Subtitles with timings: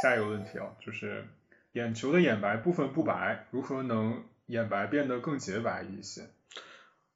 [0.00, 1.26] 下一个问题啊，就是
[1.72, 6.30] 眼球的眼白部分不白，如何能眼白变得更洁白一些？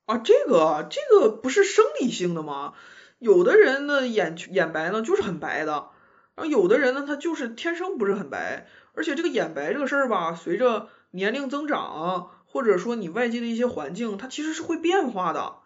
[0.06, 2.74] 啊，这个这个不是生理性的吗？
[3.18, 5.90] 有的人的眼眼白呢就是很白的，
[6.34, 15.58] 然后有的人呢他就是天生不是很白，而且这个眼白这个事儿吧，随着年龄增长，或者说你外界的一些环境，它其实是会变化的。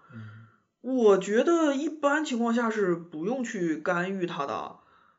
[0.82, 4.76] 我觉得一般情况下是不用去干预它的，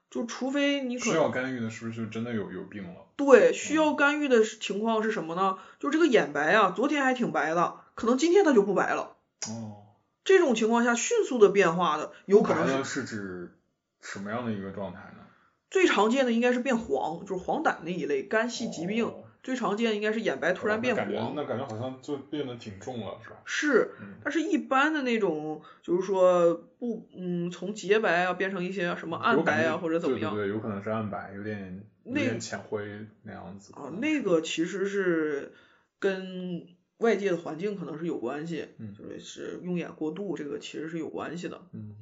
[0.10, 3.06] 就除非你可需要干预的是不是就真的有有病了？
[3.16, 5.58] 对，需要干预的情况是什么呢？
[5.80, 9.18] 就这个眼白啊，昨天还挺白的，可能今天它就不白了。
[9.50, 9.84] 哦。
[10.24, 13.58] 这种情况下迅速的变化的，有可能是指
[14.02, 15.24] 什么样的一个状态呢？
[15.70, 19.14] 最常见的应该是变黄，就是黄疸那一类肝系疾病。
[19.48, 23.38] 最常见应该是眼白突然变黄，那感觉好像就变得挺重了，是吧？
[23.46, 30.36] 是，但是一般的那种，就是说不，嗯，从洁白啊变成一些什么暗白啊或者怎么样？
[30.36, 32.86] 对对对，有可能是暗白，有点有点浅灰
[33.24, 33.72] 那样子。
[33.74, 35.54] 啊，那个其实是
[35.98, 41.62] 跟外界的环境可能是有关系，就是用眼过度，这个其实是有关系的。
[41.72, 41.96] 嗯，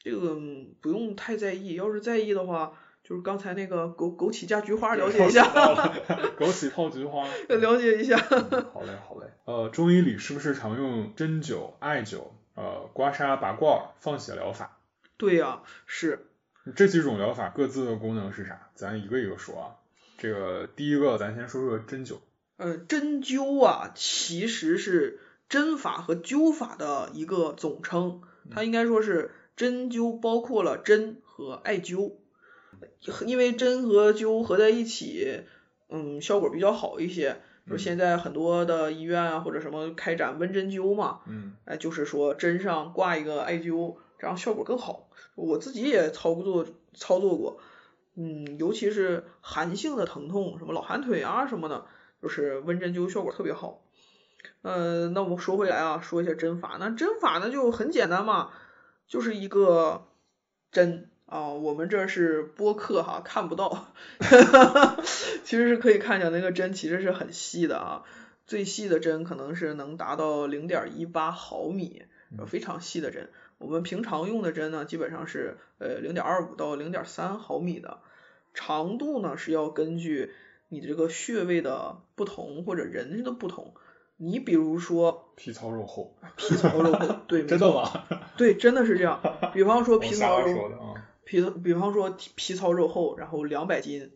[0.00, 0.36] 这个
[0.80, 2.76] 不用太在意，要是在意的话。
[3.08, 5.44] 就是刚才那个枸枸杞加菊花，了解一下。
[6.36, 7.24] 枸杞泡菊花。
[7.48, 8.16] 了解一下。
[8.18, 9.30] 好嘞，好嘞。
[9.44, 12.22] 呃，中医里是不是常用针灸、艾灸、
[12.56, 14.78] 呃刮痧、拔罐、放血疗法？
[15.16, 16.26] 对呀，是。
[16.74, 18.70] 这几种疗法各自的功能是啥？
[18.74, 19.66] 咱一个一个说啊。
[20.18, 22.16] 这个第一个，咱先说说针灸。
[22.56, 32.14] 呃，针灸啊，其实是针法和灸法的一个总称，它应该说是针灸包括了针和艾灸。
[33.26, 35.42] 因为针和灸合在一起，
[35.88, 37.40] 嗯，效果比较好一些。
[37.68, 45.08] 就现在很多的医院啊或者什么开展温针灸嘛，嗯，哎，就是说针上挂一个艾灸，这样效果更好。
[45.34, 47.58] 我自己也操作操作过，
[48.14, 51.86] 嗯，尤其是寒性的疼痛，什么老寒腿啊什么的，
[52.22, 53.82] 就是温针灸效果特别好。
[54.62, 56.76] 呃，那我们说回来啊，说一下针法。
[56.78, 58.52] 那针法呢就很简单嘛，
[59.08, 60.06] 就是一个
[60.70, 61.10] 针。
[61.26, 63.88] 啊，我们这是播客哈，看不到，
[65.44, 68.04] 其实是可以看见那个针其实是很细的啊，
[68.46, 72.04] 最细的针可能是能达到零点一八毫米，
[72.46, 73.28] 非常细的针。
[73.58, 77.98] 我们平常用的针呢，基本上是呃零点二五到零点三毫米的，
[78.54, 80.30] 长度呢是要根据
[80.68, 83.74] 你这个穴位的不同或者人的不同。
[84.18, 88.04] 你比如说皮糙肉厚，皮糙肉厚，对， 真的吗？
[88.36, 89.20] 对，真的是这样。
[89.52, 90.70] 比方说皮糙肉
[91.42, 91.50] 厚。
[91.50, 94.12] 皮，比方说皮糙肉厚，然后两百斤，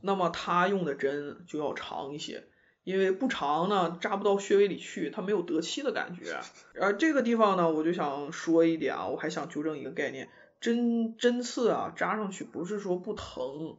[0.00, 2.44] 那么他用的针就要长一些，
[2.84, 6.38] 因为不长呢扎不到穴位里去，它没有得气的感觉。
[6.80, 10.28] 而这个地方呢，我就想说一点啊，我还想纠正一个概念，
[10.60, 13.76] 针针刺啊扎上去不是说不疼，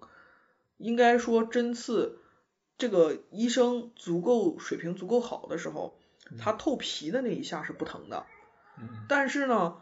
[0.76, 2.20] 应该说针刺
[2.78, 5.98] 这个医生足够水平足够好的时候，
[6.38, 8.26] 他透皮的那一下是不疼的，
[9.08, 9.78] 但是呢。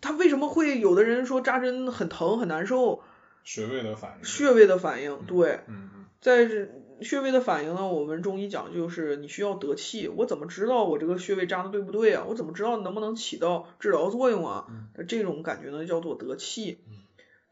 [0.00, 3.02] 他为什么会有的人说扎针很疼很难受？
[3.44, 4.24] 穴位的反应。
[4.24, 5.60] 穴位的反应，对。
[5.68, 6.04] 嗯嗯。
[6.20, 6.68] 在这
[7.00, 10.08] 穴位的反应呢，我们中医讲就是你需要得气。
[10.08, 12.24] 我怎么知道我这个穴位扎的对不对啊？
[12.28, 14.66] 我怎么知道能不能起到治疗作用啊？
[15.06, 16.80] 这种感觉呢叫做得气。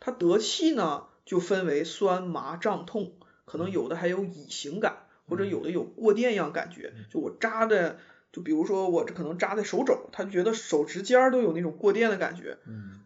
[0.01, 3.13] 它得气呢就分为酸麻胀痛，
[3.45, 6.93] 可能有的还有乙型感，或者有的有过电一样感觉。
[7.11, 7.99] 就我扎的。
[8.35, 13.01] 就比如说我这可能扎在手肘，他觉得手指尖儿都有那种过电的感觉，嗯，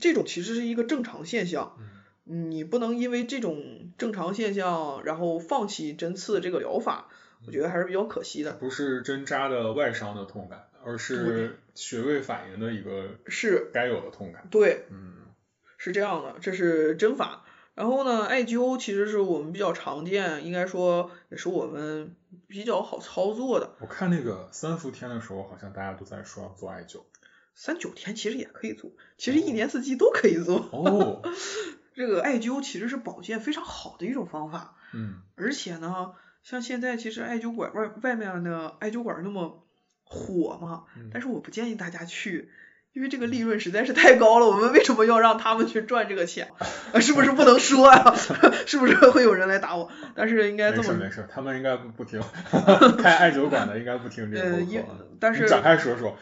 [0.00, 1.78] 这种其实是一个正常现象，
[2.26, 7.06] 嗯，你不能因为这种正常现象然后放弃针刺这个疗法，
[7.46, 8.54] 我觉得还是比较可惜的。
[8.54, 14.48] 不是针扎的外伤的痛感，而是穴位反应的一个是该有的痛感。
[14.50, 15.12] 对，嗯，
[15.78, 17.44] 是这样的，这是针法。
[17.74, 22.14] 然后呢，艾灸其实是我们比较常见，应该说也是我们
[22.46, 23.76] 比较好操作的。
[23.80, 27.02] 我看那个三伏天的时候，好像大家都在说要做艾灸。
[27.54, 30.68] 三九天其实也可以做，其实一年四季都可以做。
[30.72, 31.22] 哦。
[31.94, 34.76] 这个艾灸其实是保健非常好的一种方法。
[34.92, 35.22] 嗯。
[35.34, 39.66] 而且呢，像现在其实艾灸馆外外面的艾灸馆那么
[40.04, 42.50] 火嘛，但是我不建议大家去。
[42.92, 46.50] 因为这个利润实在是太高了，我们为什么要让他们去赚这个钱？
[46.92, 48.14] 啊， 是不是不能说呀？
[48.66, 49.88] 是不是会有人来打我？
[50.14, 52.20] 但是应该这么没事没事，他们应该不听，
[52.98, 54.58] 开艾灸馆的应该不听这个。
[54.58, 56.18] 嗯，但是展开说说，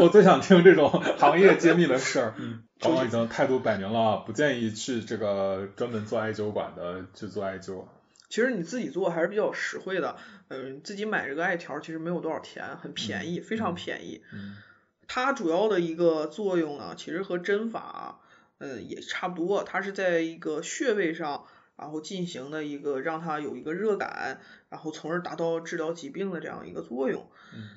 [0.00, 0.88] 我最想听这种
[1.18, 2.34] 行业揭秘的事儿。
[2.38, 7.84] 嗯，宝宝已经态度摆明了，不建议去这个专门做艾灸馆的去做艾灸。
[8.28, 10.16] 其实你自己做还是比较实惠的，
[10.48, 14.22] 嗯，自己买这个艾条其实没有多少钱，很便宜，非常便宜。
[14.32, 14.56] 嗯。
[15.06, 18.20] 它主要的一个作用呢，其实和针法，
[18.58, 19.64] 嗯，也差不多。
[19.64, 21.46] 它是在一个穴位上
[21.76, 27.28] 然后进行的一个让它有一个热感，然后从而达到治疗疾病的这样一个作用。
[27.52, 27.68] 嗯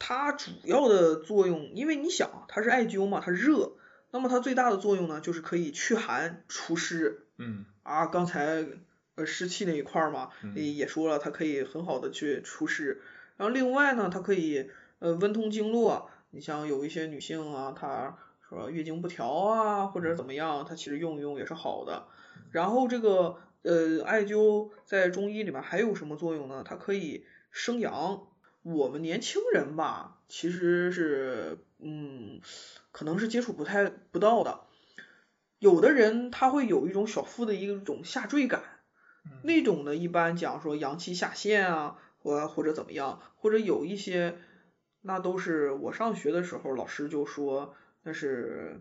[0.00, 3.72] 它主要的作用，因为你想啊，它是艾灸嘛，它热，
[4.12, 8.06] 那么它最大的作用呢，就是可以驱寒除湿嗯啊。
[8.06, 8.64] 刚才
[9.16, 13.02] 呃湿气那一块儿嘛，也说了，它可以很好的去除湿。
[13.36, 16.08] 然后另外呢，它可以呃温通经络。
[16.30, 22.08] 你像有一些女性啊，她说月经不调啊，或者怎么样，她其实用一用也是好的。
[22.50, 26.62] 然后这个呃艾灸在中医里面还有什么作用呢？
[26.64, 28.26] 它可以生阳。
[28.62, 32.40] 我们年轻人吧，其实是嗯，
[32.90, 34.60] 可能是接触不太不到的。
[35.58, 38.62] 有的人他会有一种小腹的一种下坠感，
[39.42, 44.36] 那种呢，一般讲说阳气下陷啊，或或者怎么样，或者有一些，
[45.02, 48.80] 那都是我上学的时候老师就说那是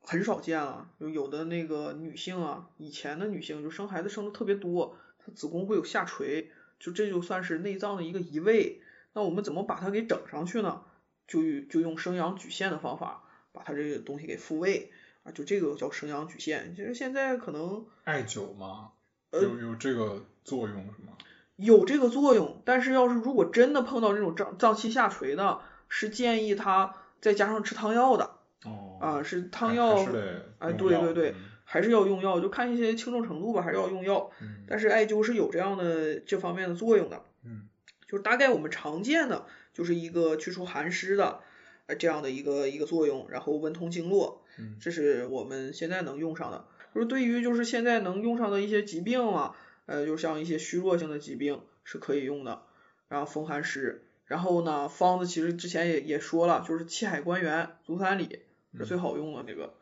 [0.00, 8.80] 很少见了，有有的那个女性啊，以前的女性就生孩子生的特别多，她子宫会有下垂，就这就算是内脏的一个移位，
[9.12, 10.82] 那我们怎么把它给整上去呢？
[11.28, 13.22] 就就用生阳举线的方法，
[13.52, 14.90] 把它这个东西给复位
[15.22, 16.74] 啊，就这个叫生阳举线。
[16.74, 18.92] 其实现在可能艾灸吗？
[19.30, 21.16] 呃有有这个作用是吗？
[21.60, 28.30] 有这个作用，但是要是如果真的碰到这种脏脏器下垂的，是建议他再加上吃汤药的
[28.64, 31.34] 哦，啊，是汤药还是得哎对对对嗯
[31.64, 34.30] 还是要用药，就看一些轻重程度吧，还是要用药。
[34.40, 37.68] 嗯但是艾灸是有这样的这方面的作用的，嗯
[38.08, 41.40] 就是大概我们常见的就是一个去除寒湿的
[41.86, 46.64] 呃这样的一个一个作用，然后温通经络，嗯这是我们现在能用上的。
[46.92, 49.54] 就是对于就是现在能用上的一些疾病啊，
[49.90, 52.62] 呃，就像一些虚弱性的疾病是可以用的，
[53.08, 54.06] 然后风寒湿。
[54.24, 58.44] 然后呢，方子其实之前也也说了，就是气海关元、足三里
[58.78, 59.74] 是最好用的这个。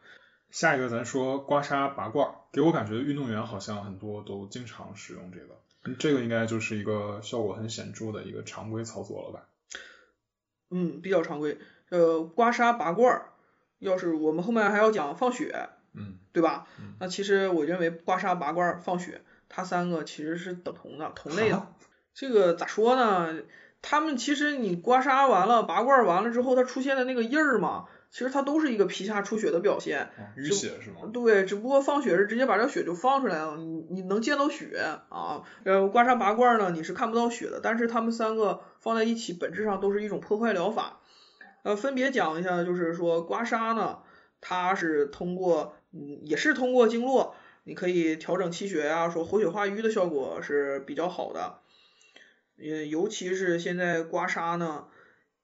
[0.51, 9.49] 下一个咱说刮痧拔罐儿，给我感觉运动员好像很多都经常使用这个，嗯这个应该就是一个效果很显著的一个常规操作了吧？
[10.71, 11.59] 嗯，比较常规。
[11.91, 13.33] 呃，刮痧拔罐儿，
[13.79, 16.67] 要是我们后面还要讲放血，嗯对吧？
[16.81, 21.57] 嗯那其实我认为刮痧、拔罐儿、放血，它三个其实是等同的，同类的。
[21.57, 21.71] 啊
[22.15, 23.43] 这个咋说呢？
[23.81, 30.11] 他们其实你刮痧完了、拔罐儿完了之后，它出现的那个印儿嘛，其实它都是一个皮下出血的表现。
[30.19, 31.09] 哦淤血是吗？
[31.13, 35.45] 对，只不过放血是直接把这血就放出来了，你你能见到血啊。
[35.63, 40.99] 呃，刮痧拔罐儿呢，你是看不到血的，但是他们三个放在一起，本质上都是一种破坏疗法。
[41.63, 44.01] 呃，分别讲一下，就是说刮痧呢，
[44.41, 47.37] 它是通过，嗯，也是通过经络，
[47.69, 51.59] 你可以调整气血呀、说活血化瘀的效果是比较好的。
[52.57, 54.87] 也，尤其是现在刮痧呢，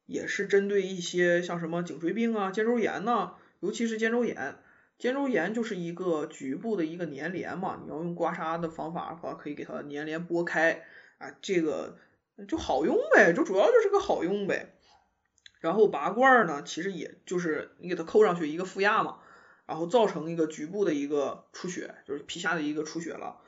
[0.07, 4.57] 也是针对一些像什么颈椎病啊、肩周炎呐、尤其是肩周炎。
[4.97, 10.83] 肩周炎就是一个局部的一个粘连嘛，你要用刮痧的方法的话，可以给它粘连拨开，
[11.19, 11.99] 啊，这个
[12.49, 14.73] 就好用呗，就主要就是个好用呗。
[15.61, 19.19] 然后拔罐呢，其实也就是你给它扣上去一个负压嘛，
[19.67, 23.39] 然后造成一个局部的一个出血，就是皮下的一个出血了。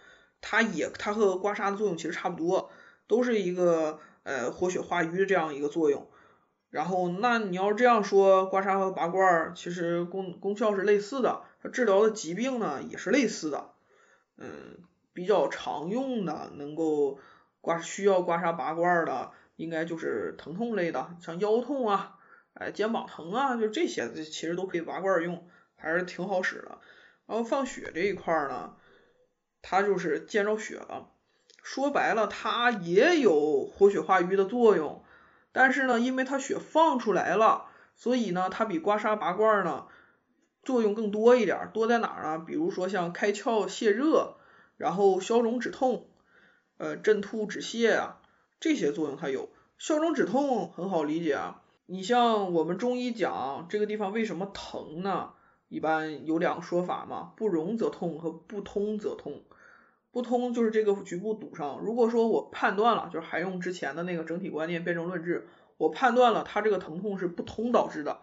[0.41, 2.71] 它也它和刮痧的作用其实差不多，
[3.07, 6.09] 都是一个呃活血化瘀的这样一个作用。
[6.69, 13.71] 然后，那你要这样说，刮痧和拔罐儿其实功功效是类似的，它治疗的疾病呢也是类似的。
[14.37, 14.79] 嗯，
[15.15, 17.19] 比较常用的能够
[17.63, 22.19] 刮需要刮痧拔罐儿的，应该就是疼痛类的，像腰痛啊，
[22.53, 26.79] 哎肩膀疼啊，就这些其实都可以拔罐儿用，还是挺好使的。
[27.27, 28.77] 然后放血这一块呢，
[29.63, 31.11] 它就是见着血了，
[31.63, 35.05] 说白了它也有活血化瘀的作用。
[35.53, 39.87] 但是呢，因为它血放出来了，所以呢，它比刮痧拔罐呢
[40.63, 41.71] 作用更多一点。
[41.73, 42.45] 多在哪儿呢？
[42.47, 44.37] 比如说像开窍泄热，
[44.77, 46.09] 然后消肿止痛，
[46.77, 48.21] 呃，镇吐止泻啊，
[48.61, 49.49] 这些作用它有。
[49.79, 55.33] 消肿止痛很好理解啊，你像我们中医讲这个地方为什么疼呢？
[55.69, 59.43] 一般有两个说法嘛，不溶则痛和不通则痛。
[60.11, 61.79] 不通就是这个局部堵上。
[61.81, 65.47] 如果说我判断了，就是还用之前的那个整体观念辩证论治，
[65.77, 68.21] 我判断了它这个疼痛是不通导致的，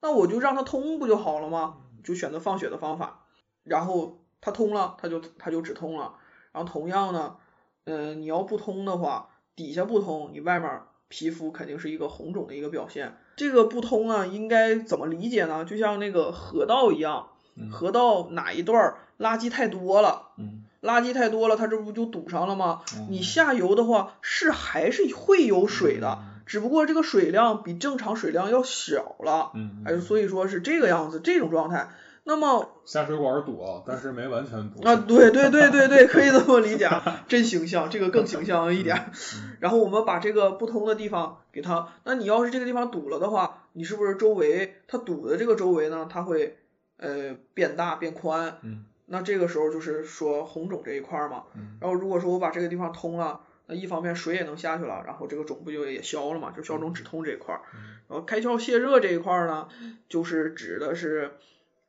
[0.00, 1.78] 那我就让它通不就好了吗？
[2.04, 3.26] 就选择放血的方法，
[3.64, 6.14] 然后它通了，它就它就止痛了。
[6.52, 7.38] 然后同样呢，
[7.86, 13.16] 嗯、你要不通的话，底下不通，你外面皮肤肯定是一个红肿的一个表现。
[13.36, 15.64] 这个不通啊，应该怎么理解呢？
[15.64, 20.30] 就像那个河道一样，嗯河道哪一段垃圾太多了。
[20.38, 22.82] 嗯垃圾太多了，它这不就堵上了吗？
[22.96, 31.88] 嗯你下游的话是还是会有水的，嗯只不过这个水量比正常水量要小了，嗯哎，所以说是这个样子，这种状态。
[32.28, 34.82] 那么下水管堵了，但是没完全堵。
[34.82, 36.88] 啊，对对对对对，可以这么理解，
[37.28, 39.12] 真形象，这个更形象一点。
[39.60, 46.58] 然后我们把这个不通的地方给它，那你要是这个地方堵了的话，你是不是周围它堵的这个周围呢，它会
[46.96, 48.58] 呃变大变宽？
[48.62, 48.84] 嗯。
[49.06, 51.44] 那这个时候就是说红肿这一块嘛。
[51.54, 51.78] 嗯。
[51.80, 53.40] 然后如果说我把这个地方通了。
[53.68, 57.62] 那一方面水也能下去了，然后这个肿不就也消了嘛，就消肿止痛这一块儿。
[58.08, 59.66] 然后开窍泄热这一块儿呢，
[60.08, 61.32] 就是指的是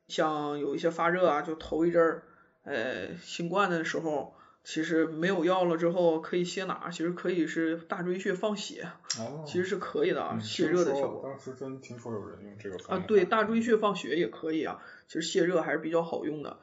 [0.08, 2.22] 像有一些发热啊，就头一阵儿，
[2.64, 4.34] 呃，新冠的时候，
[4.64, 6.90] 其实没有药了之后可以泻哪？
[6.90, 8.88] 其实可以是大椎穴放血，
[9.46, 11.20] 其实是可以的啊，泄热的效果。
[11.22, 16.58] 当时真听说有人用这个啊，对，大椎穴放血也可以啊，其实泄热还是比较好用的。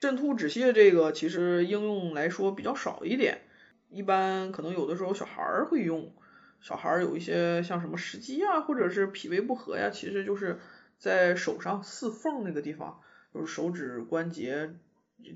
[0.00, 3.42] 镇吐止泻这个其实应用来说比较少一点。
[3.88, 6.12] 一般可能有的时候小孩儿会用，
[6.60, 10.58] 小孩儿有一些像什么食积啊，或者是脾胃不和呀，其实就是
[11.02, 13.00] 在手上四缝那个地方，
[13.34, 14.72] 就是手指关节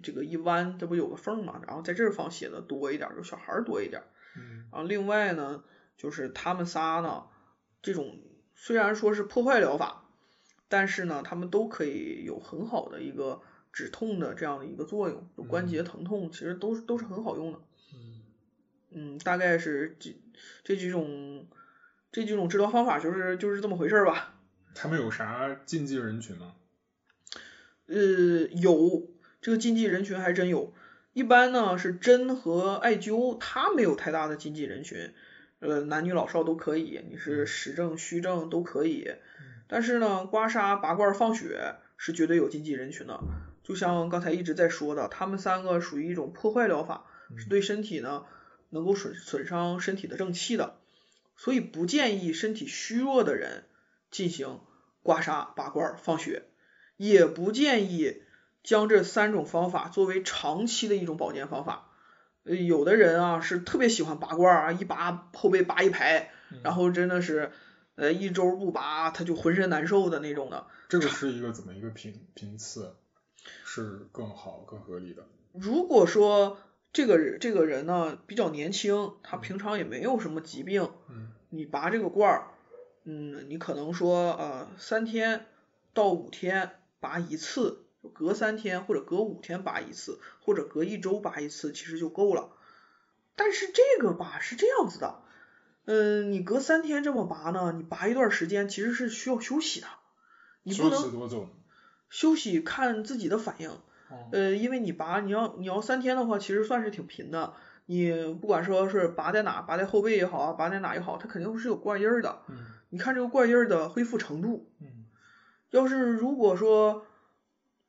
[0.00, 4.04] 这个一弯，这不有个缝嘛，然后在这儿放血的多一点，就小孩儿多一点。
[4.36, 4.68] 嗯。
[4.70, 5.64] 然后另外呢，
[5.96, 7.24] 就是他们仨呢，
[7.82, 8.16] 这种
[8.54, 10.04] 虽然说是破坏疗法，
[10.68, 13.42] 但是呢，他们都可以有很好的一个
[13.72, 17.58] 止痛的这样的一个作用，就关节疼痛其实都是都是很好用的。
[18.90, 20.14] 嗯，大概是这
[20.62, 21.48] 这几种
[22.12, 24.34] 这几种治疗方法就是就是这么回事儿吧。
[24.76, 26.54] 他们有啥禁忌人群吗？
[27.86, 27.96] 呃，
[28.60, 29.08] 有
[29.40, 30.72] 这个禁忌人群还真有。
[31.12, 35.14] 一般呢是针和艾灸，它没有太大的禁忌人群，
[35.60, 39.14] 呃，男女老少都可以，你是实证虚证都可以。
[39.66, 43.18] 但是呢，刮痧、拔罐、放血是绝对有禁忌人群的。
[43.64, 47.06] 就像刚才一直在说的，他们三个属于一种破坏疗法，
[47.36, 48.24] 是对身体呢。
[48.70, 50.74] 能够损损伤身体的正气的，
[51.36, 53.62] 所以不建议身体虚弱的人
[54.16, 54.60] 进行
[55.02, 56.44] 刮痧、拔罐、放血，
[56.96, 58.22] 也不建议
[58.62, 61.90] 将这三种方法作为长期的一种保健方法。
[62.44, 66.30] 呃，有的人啊是特别喜欢拔罐啊，一拔后背拔一排，
[66.62, 67.52] 然后真的是
[67.96, 70.66] 呃一周不拔他就浑身难受的那种的。
[70.88, 72.96] 这个是一个怎么一个频频次
[73.66, 75.26] 是更好更合理的？
[75.52, 76.58] 如果说。
[76.92, 80.88] 这个这个人呢比较年轻，他平常也没有什么疾病。
[81.10, 81.28] 嗯。
[81.50, 82.48] 你拔这个罐儿，
[83.08, 85.46] 嗯，你可能说呃三天
[85.94, 92.50] 到五天拔一次，隔三天或者隔五天拔一次，或者隔一周拔一次，其实就够了。
[93.36, 95.22] 但是这个吧是这样子的，
[95.84, 99.86] 嗯，你隔三天这么拔呢，你拔一段时间其实是需要休息的。
[100.64, 100.98] 你不能。
[100.98, 101.48] 休息多久？
[102.08, 103.70] 休息看自己的反应。
[104.32, 107.54] 呃，因为你拔，你要你要三天的话，其实算是挺频的。
[107.86, 112.42] 你不管说是拔在哪，拔在后背也好啊，拔在哪也好，它肯定是有怪印儿的。
[112.48, 112.56] 嗯。
[112.88, 114.70] 你看这个怪印儿的恢复程度。
[114.80, 115.06] 嗯。
[115.70, 117.06] 要是如果说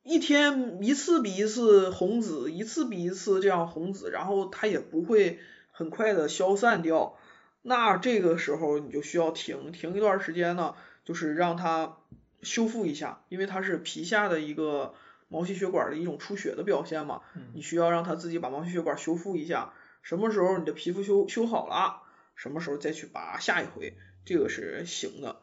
[0.02, 5.38] 一天一次比一次红紫，一次比一次这样红紫，然后它也不会
[5.72, 7.16] 很快的消散掉，
[7.62, 10.74] 那这个时候你就需要停停一段时间呢，
[11.04, 11.96] 就是让它
[12.42, 14.94] 修复一下，因为它是皮下的一个。
[15.30, 17.20] 毛细血管的一种出血的表现嘛，
[17.52, 19.74] 你需要让它自己把毛细血管修复一下。
[20.00, 22.00] 什么时候你的皮肤修修好了，
[22.38, 25.40] 什么时候再去拔下一回，这个是行的。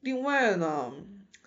[0.00, 0.92] 另外呢，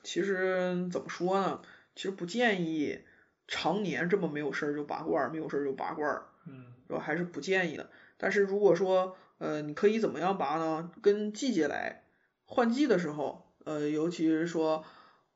[0.01, 1.61] 其实怎么说呢，
[1.93, 3.01] 其实不建议
[3.47, 6.99] 常年这么没有事儿就拔罐，没有事儿就拔罐，嗯，是吧？
[7.01, 7.89] 还是不建议的。
[8.17, 10.89] 但是如果说呃，你可以怎么样拔呢？
[11.01, 12.03] 跟季节来，
[12.45, 14.85] 换季的时候，呃，尤其是说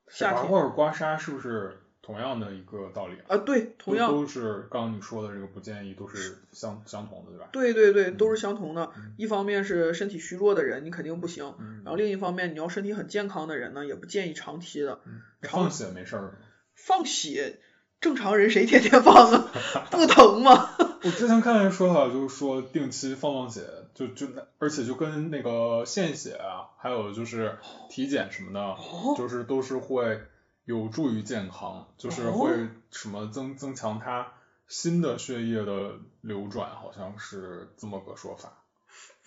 [0.08, 0.44] 夏天。
[0.44, 1.78] 拔罐刮痧是不是？
[2.06, 7.48] 同样的一个道理啊，对，同样都是刚刚你说的这个不建议，都是相相同的，对吧？
[7.54, 8.92] 对对对，都是相同的。
[9.16, 11.56] 一方面是身体虚弱的人，你肯定不行。
[11.86, 15.00] 然后另一方面，你要身体很健康的人呢，也不建议长期的。
[15.44, 16.38] 放血没事儿。
[16.76, 17.60] 放血，
[18.02, 19.52] 正常人谁天天放啊？
[19.90, 20.72] 不疼吗？
[21.06, 23.62] 我之前看人说法，就是说定期放放血，
[23.94, 24.28] 就就
[24.60, 27.58] 而且就跟那个献血啊，还有就是
[27.90, 28.76] 体检什么的，
[29.18, 30.20] 就是都是会。
[30.65, 34.34] 有助于健康，就是会什么增增强它
[34.67, 38.53] 新的血液的流转，好像是这么个说法。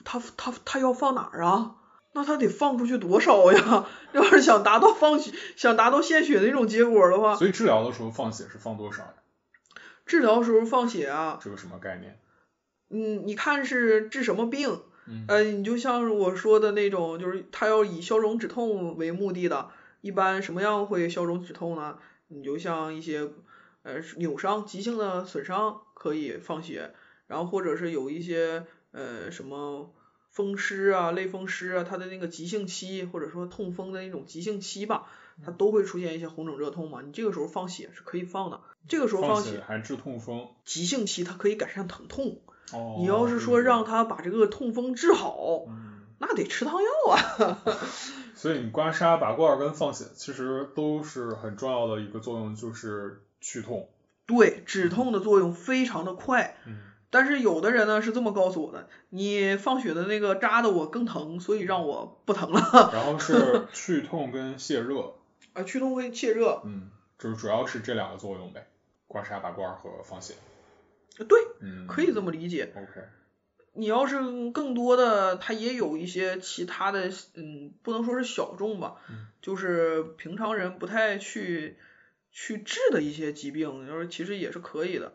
[0.05, 1.77] 他他他要放哪儿啊？
[2.13, 3.87] 那他得放出去多少呀？
[4.13, 7.37] 要是想达到放血，想达到献血那种结果的话。
[7.37, 9.15] 所以治疗的时候放血是放多少呀？
[10.07, 11.39] 治疗时候放血啊？
[11.43, 12.19] 这个什么概念？
[12.89, 14.81] 嗯，你看是治什么病？
[15.07, 15.27] 嗯。
[15.29, 19.69] 呃，你就像我说的那种，就是他要以消肿止痛为目的的。
[20.07, 21.99] 一般什么样会消肿止痛呢？
[22.29, 23.29] 你就像一些
[23.83, 26.95] 呃扭伤、急性的损伤可以放血，
[27.27, 29.93] 然后或者是有一些呃什么
[30.31, 35.09] 风湿啊、类风湿啊，它的那个急性期或者说痛风的那种急性期吧，
[35.45, 37.03] 它都会出现一些红肿热痛嘛。
[37.05, 40.51] 你这个时候放血是可以放的，这个时候放血还治痛风。
[40.65, 42.43] 急性期它可以改善疼痛。
[42.73, 42.97] 哦。
[43.01, 45.67] 你要是说让它把这个痛风治好，
[46.19, 47.59] 那得吃汤药啊。
[48.35, 53.89] 所以你刮痧、拔罐跟放血其实都是很重要的一个作用，就是去痛。
[54.27, 56.57] 对，止痛的作用非常的快。
[56.67, 56.79] 嗯。
[57.09, 62.91] 但是有的人呢是这么告诉我的，你放血的那个扎的我更疼，所以让我不疼了。
[62.93, 65.15] 然后是 去痛跟泄热。
[65.55, 66.61] 啊，去痛跟泄热。
[66.65, 68.67] 嗯，就是主要是这两个作用呗，
[69.07, 70.35] 刮痧、拔罐和放血。
[71.17, 72.71] 对，嗯，可以这么理解。
[72.77, 73.01] OK。
[73.77, 78.97] 你要是更多的，它也有一些其他的，嗯，不能说是小众吧，
[79.41, 81.77] 就是平常人不太去
[82.31, 85.13] 去治的一些疾病，就是其实也是可以的。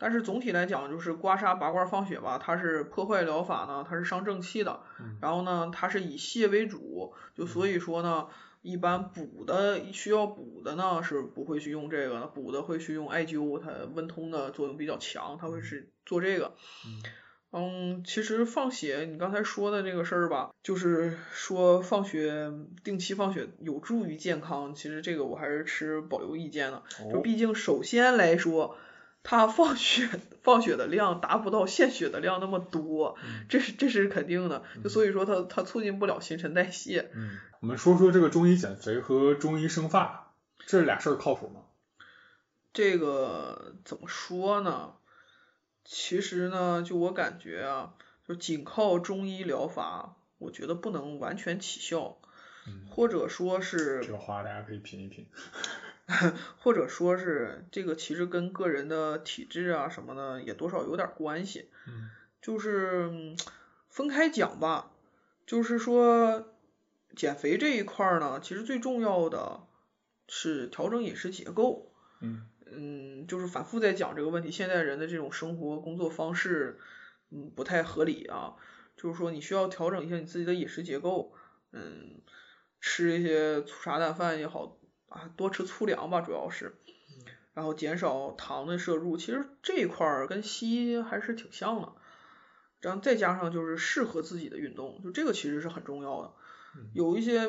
[0.00, 4.80] 但是总体来讲，就是刮痧、拔罐、放血吧，它是破坏疗法呢，它是伤正气的。
[5.20, 8.28] 然后呢，它是以泻为主，就所以说呢，
[8.62, 16.54] 一般补的需要补的呢是不会去用这个，补的会去用艾灸，它温通的作用比较强，它会是做这个。
[16.86, 17.02] 嗯，
[18.04, 22.52] 其实放血，你刚才说的这个事儿吧，就是说放血，
[22.84, 26.82] 定期放血有助于健康，其实这个我还是持保留意见的。
[27.12, 28.76] 就毕竟首先来说。
[29.24, 30.08] 它放血
[30.42, 37.10] 放血的量达不到献血的量那么多，这是这是肯定的，就所以说它它促进不了新陈代谢。
[37.14, 40.32] 嗯，我们说说这个中医减肥和中医生发，
[40.66, 41.62] 这俩事儿靠谱吗？
[42.72, 44.92] 这个怎么说呢？
[45.90, 47.94] 其实呢，就我感觉啊，
[48.26, 52.18] 就仅靠中医疗法，我觉得不能完全起效，
[52.90, 55.26] 或者说是这个话大家可以品一品。
[56.60, 61.70] 或者说是这个其实跟个人的体质啊什么的也多少有点关系，
[62.42, 63.34] 就是
[63.88, 64.90] 分开讲吧，
[65.46, 66.54] 就是说
[67.16, 69.60] 减肥这一块呢，其实最重要的
[70.28, 72.46] 是调整饮食结构，嗯，
[73.26, 76.78] 就是反复在讲这个问题，现代人的这种生活工作方式，
[77.30, 78.56] 嗯，不太合理啊，
[78.96, 81.32] 就是说你需要调整一下你自己的饮食结构，
[81.72, 82.20] 嗯，
[82.80, 84.76] 吃一些粗茶淡饭也好。
[85.08, 86.74] 啊，多吃粗粮吧，主要是，
[87.54, 89.16] 然后减少糖的摄入。
[89.16, 91.94] 其实这一块儿跟西医还是挺像的。
[92.80, 96.34] 然后再加上就是适合自己的运动，就这个其实是很重要的。
[96.92, 97.48] 有一些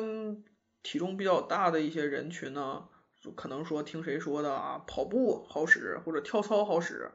[0.82, 2.88] 体重比较大的一些人群呢，
[3.20, 7.10] 就可能说听谁说的啊，跑步好使或者跳操好使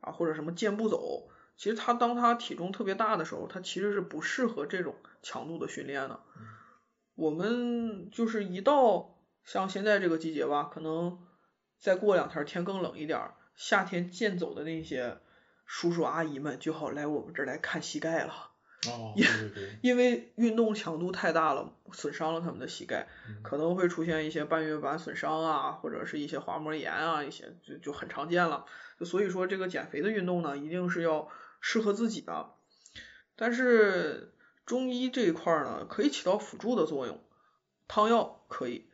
[0.00, 1.28] 啊，或者什么健步走。
[1.56, 6.20] 其实他当他体重特别大的时候，他其实是不适合这种强度的训练的。
[7.14, 11.18] 我们就是一到像现在这个季节吧，可能
[11.78, 15.18] 再过两天天更冷一点，夏天健走的那些
[15.64, 18.50] 叔叔阿姨们就好来我们这儿来看膝盖了。
[18.88, 19.78] 哦，对对对。
[19.82, 23.08] 因为运动强度太大了，损伤了他们的膝盖，
[23.42, 28.66] 可能会出现一些半月板损伤啊，或者是一些滑膜炎啊，一些就就很常见了。
[29.00, 31.28] 就所以说这个减肥的运动呢，一定是要
[31.60, 32.52] 适合自己的。
[33.34, 34.34] 但是
[34.64, 37.22] 中医这一块呢，可以起到辅助的作用，
[37.88, 38.88] 汤药可以。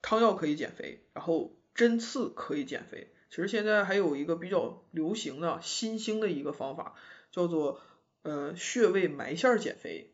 [0.00, 3.12] 汤药可以减肥，然后针刺可以减肥。
[3.30, 6.94] 其实现在还有一个比较流行的新兴的一个方法，
[7.32, 7.80] 叫做
[8.28, 10.10] 呃穴位埋线减肥。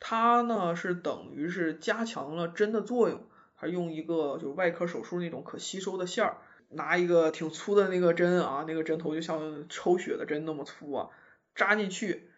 [0.00, 6.36] 它呢是等于是加强了针的作用，它用一个就是外科手术那种可吸收的线儿，
[6.68, 11.08] 拿一个挺粗的那个针啊，那个针头就像抽血的针那么粗啊，
[11.54, 12.28] 扎进去，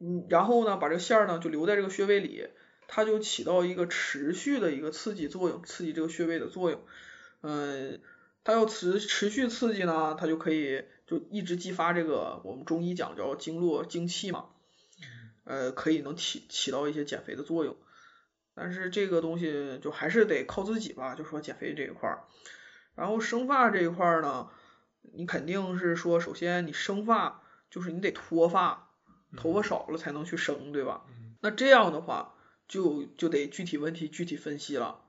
[0.00, 2.48] 嗯，然后呢把这个线儿呢就留在这个穴位里。
[2.86, 6.82] 它就起到一个持续的一个刺激作用，刺激这个穴位的作用。
[7.40, 7.98] 嗯，
[8.44, 14.50] 它要持持续刺激呢，它就可以就一直激发这个我们中医讲叫经络精气嘛。
[15.44, 17.76] 呃，可以能起起到一些减肥的作用。
[18.54, 22.24] 但是这个东西就还是得靠自己吧，就说减肥这一块儿。
[22.94, 24.50] 然后生发这一块儿呢，
[25.14, 28.90] 你肯定是说，首先你生发就是你得脱发，
[29.36, 31.04] 头发少了才能去生，对吧？
[31.40, 32.32] 那这样的话。
[32.66, 35.02] 就就得具体问题具体分析了，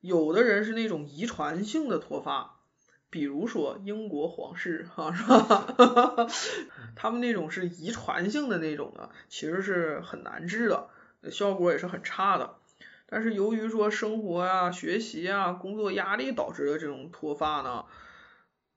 [0.00, 2.59] 有的人是那种遗传性的脱发，
[3.10, 6.26] 比如说英国皇室哈 是吧？
[6.96, 10.88] 他们那种是遗传性的那种的，其实是很难治的，
[11.30, 12.54] 效果也是很差的。
[13.06, 17.84] 但是由于说生活啊、学习啊、工作压力导致的这种脱发呢，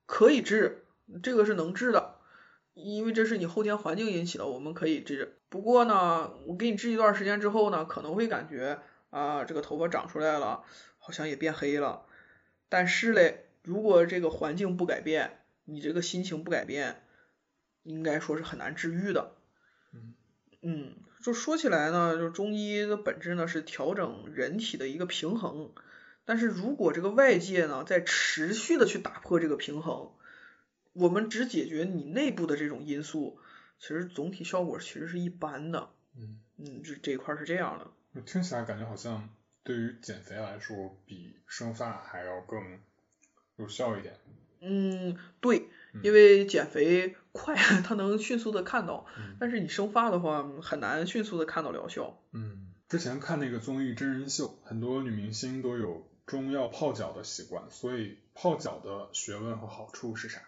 [0.08, 0.84] 可以治，
[1.22, 2.16] 这个是能治的。
[2.74, 5.38] 因为这是你后天环境引起的，我们可以治。
[5.50, 8.80] 不过呢，我给你治一段时间之后呢，可能会感觉
[9.12, 10.64] 啊，这个头发长出来了，
[10.98, 12.08] 好像也变黑了。
[12.70, 17.02] 但是嘞，如果这个环境不改变，你这个心情不改变，
[17.84, 19.36] 应该说是很难治愈的。
[20.62, 25.72] 嗯，就说起来呢，就中医的本质呢是调整人体的一个平衡，
[26.26, 30.12] 但是如果这个外界呢在持续的去打破这个平衡，
[30.94, 33.40] 我们只解决你内部的这种因素，
[33.80, 35.90] 其实总体效果其实是一般的。
[36.16, 37.92] 嗯嗯，这这一块是这样的。
[38.14, 39.30] 我听起来感觉好像
[39.64, 42.80] 对于减肥来说，比生发还要更
[43.58, 44.16] 有效一点。
[44.62, 52.22] 嗯，对，嗯因为减肥 快，它能迅速的看到，嗯但是你生发的话很难迅速的看到疗效。
[52.32, 60.42] 嗯，之前看那个综艺真人秀，很多女明星都有中药泡脚的习惯，所以泡脚的学问和好处是啥？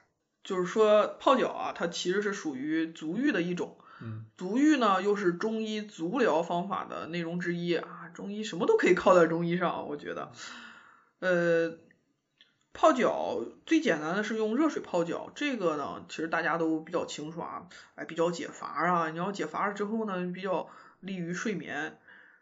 [0.43, 3.77] 就是说泡脚啊，它其实是属于足浴的一种。
[4.01, 8.09] 嗯足浴呢，又是中医足疗方法的内容之一啊。
[8.13, 10.31] 中医什么都可以靠在中医上，我觉得。
[11.19, 11.77] 呃，
[12.77, 19.09] 泡脚最简单的是用热水泡脚，这个呢，其实大家都比较清楚啊，哎，比较解乏啊。
[19.11, 21.97] 你要解乏了之后呢，比较利于睡眠。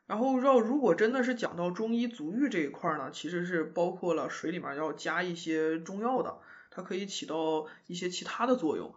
[0.07, 6.39] 然后要如果真的是讲到中医足浴这一块呢，其实是包括了水里面要加一些中药的，
[6.71, 8.95] 它可以起到一些其他的作用。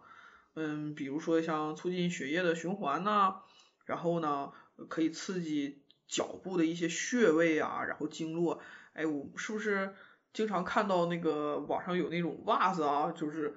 [0.55, 3.35] 嗯，比如说像促进血液的循环呐、
[3.85, 4.51] 然后呢，
[4.89, 8.59] 可以刺激脚部的一些穴位啊，然后经络。
[8.93, 9.93] 哎，我是不是
[10.37, 13.55] 经常看到那个网上有那种袜子啊，就是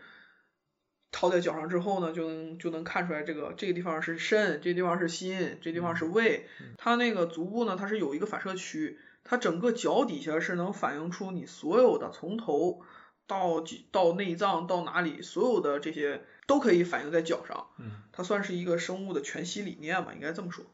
[1.13, 6.49] 套在脚上之后呢，就能就能看出来这个这个地方是肾，这地方是心，这地方是胃。
[6.79, 12.81] 它那个足部呢，它是有一个反射区，它整个脚底下是能反映出你所有的从头
[13.27, 17.67] 到几到内脏到哪里，所有的这些都可以反映在脚上。
[17.79, 20.65] 嗯它算是一个生物的全息理念吧，应该这么说。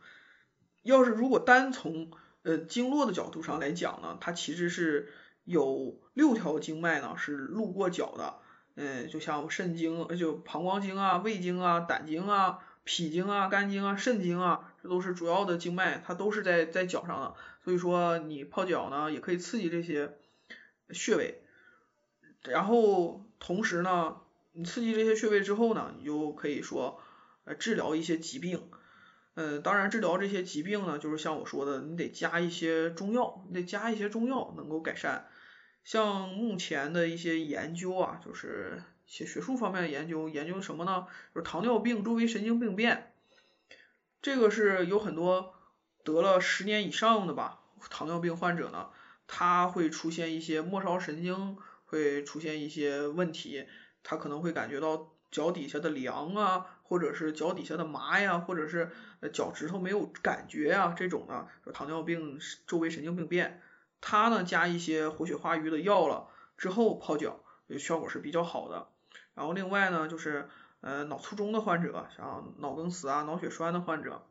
[0.85, 2.13] 要是如果单从
[2.45, 5.13] 呃经络的角度上来讲呢，它其实是
[5.47, 8.35] 有六条经脉呢是路过脚的，
[8.75, 17.35] 嗯，就像肾经，就膀胱经啊、胃经啊、胆经啊、脾经啊、肝经啊、肾经啊，这都是主要的经脉，它都是在在脚上的。
[17.65, 20.19] 所以说你泡脚呢，也可以刺激这些
[20.91, 21.43] 穴位，
[22.43, 24.17] 然后同时呢，
[24.53, 27.01] 你刺激这些穴位之后呢，你就可以说
[27.45, 28.69] 呃治疗一些疾病。
[29.35, 35.29] 嗯，当然治疗这些疾病呢，就是像我说的，你得加一些中药，你得加一些中药能够改善。
[35.87, 41.07] 像目前的一些研究啊，就是一些学术方面的研究，研究什么呢？
[41.33, 43.13] 就是糖尿病周围神经病变，
[44.21, 45.55] 这个是有很多
[46.03, 48.91] 得了十年以上的吧，糖尿病患者呢，
[49.29, 53.67] 他会出现一些末梢神经会出现一些问题，
[54.03, 63.63] 他可能会感觉到脚底下的凉啊，或者是脚底下的麻呀，或者是呃脚趾头没有感觉呀，这种呢，糖尿病周围神经病变。
[64.01, 67.41] 它呢加一些活血化瘀的药了之后泡脚，
[67.79, 68.89] 效果是比较好的。
[69.35, 70.49] 然后另外呢就是
[70.81, 74.27] 呃脑卒中的患者，像脑梗死啊、脑血栓的患者，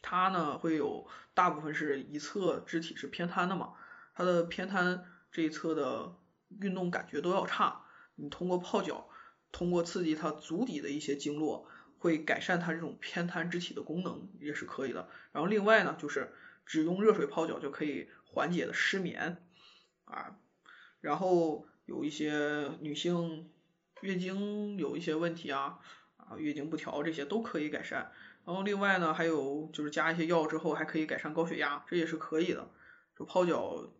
[0.00, 3.74] 他呢会有大部分是一侧肢体是偏瘫的嘛，
[4.14, 6.14] 他的偏瘫这一侧的
[6.60, 7.86] 运动感觉都要差。
[8.14, 9.08] 你通过泡脚，
[9.50, 11.66] 通过刺激他足底的一些经络，
[11.98, 15.08] 会改善他这种偏瘫肢体的功能，也是可以的。
[15.32, 16.32] 然后另外呢就是
[16.66, 19.36] 只用热水泡脚就可以缓解的失眠
[20.06, 20.38] 啊，
[21.02, 23.50] 然后有一些女性
[24.00, 25.78] 月经有一些问题啊，
[26.16, 28.10] 啊月经不调这些都可以改善。
[28.46, 32.70] 然后另外呢还有就是加一些药之后还可以改善高血压，这也是可以的。
[33.16, 33.92] 就泡脚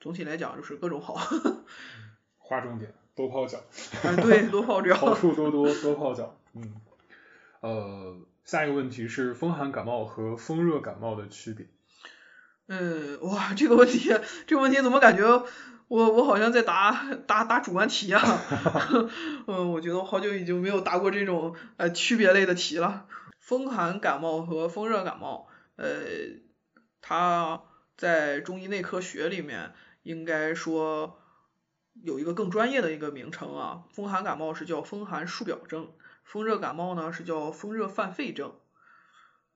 [0.00, 1.14] 总体来讲就是各种好，
[2.36, 3.62] 划重点，多泡脚。
[4.02, 5.14] 哎对，多泡脚好。
[5.14, 6.36] 处多多，多泡脚。
[6.54, 6.74] 嗯，
[7.60, 11.68] 呃，下一个问题是风寒感冒和风热感冒的区别。
[12.68, 14.12] 嗯，哇，这个问题，
[14.46, 15.24] 这个问题怎么感觉
[15.88, 18.20] 我我好像在答答答主观题啊？
[19.46, 23.06] 嗯，我觉得我好久已经没有答过这种呃区别类的题了。
[23.38, 25.86] 风寒感冒和风热感冒，呃，
[27.00, 27.62] 它
[27.96, 31.20] 在中医内科学里面应该说
[32.02, 33.84] 有一个更专业的一个名称啊。
[33.92, 35.92] 风寒感冒是叫风寒束表症，
[36.24, 38.54] 风热感冒呢是叫风热犯肺症。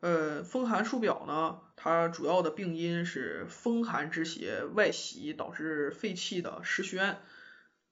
[0.01, 7.19] 呃，风寒束表呢，它主要的病因是风寒之邪外袭导致肺气的失宣，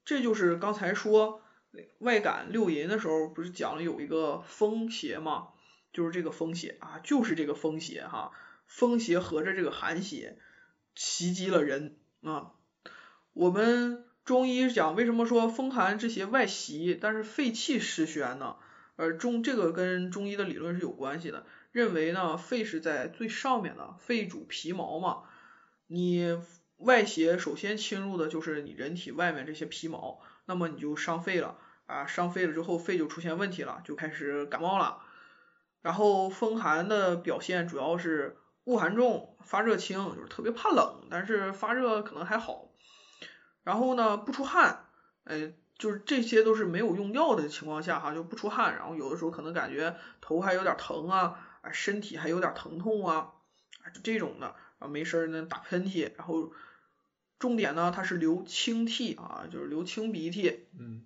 [0.07, 1.43] 这就是刚才说
[1.99, 5.49] 外感六淫的时候不是讲了有一个风邪吗？
[5.93, 8.33] 就是这个风邪啊，就是这个风邪哈，
[8.67, 10.39] 风邪合着这个寒邪
[10.95, 12.53] 袭击了人啊。
[13.35, 18.57] 我们中医讲为什么说风寒之邪外袭，但是肺气失宣呢？
[18.97, 21.47] 而中这个跟中医的理论是有关系的。
[21.79, 25.23] 认为呢，肺是在最上面的，肺主皮毛嘛。
[25.87, 26.37] 你
[26.79, 35.03] 外邪首先侵入的就是你人体外面这些皮毛，那么你就伤肺了啊，伤肺了之后肺就出现问题了，就开始感冒了。
[35.81, 42.73] 然后风寒的表现主要是恶寒重，发热轻，就是特别怕冷，但是发热可能还好。
[43.63, 44.87] 然后呢，不出汗，
[45.25, 53.33] 哎，就是这些都是没有用药的情况下哈，就不出汗，然后有的时候可能感觉头还有点疼啊，啊，身体还有点疼痛啊，
[53.83, 56.53] 啊，就这种的，啊，没事呢打喷嚏，然后
[57.39, 61.05] 重点呢，它是流清涕啊，就是流清鼻涕，嗯，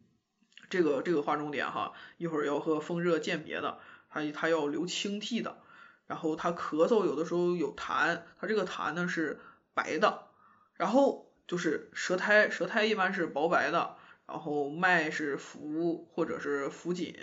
[0.70, 5.62] 这个这个划重点哈，一会儿要和风热鉴别的，它它要流清涕的，
[6.06, 9.40] 然后它咳嗽有的时候有痰，它这个痰呢是
[9.74, 10.28] 白的，
[10.74, 17.14] 然后就是舌苔，舌苔一般是薄白的，然后脉是浮或者是浮紧，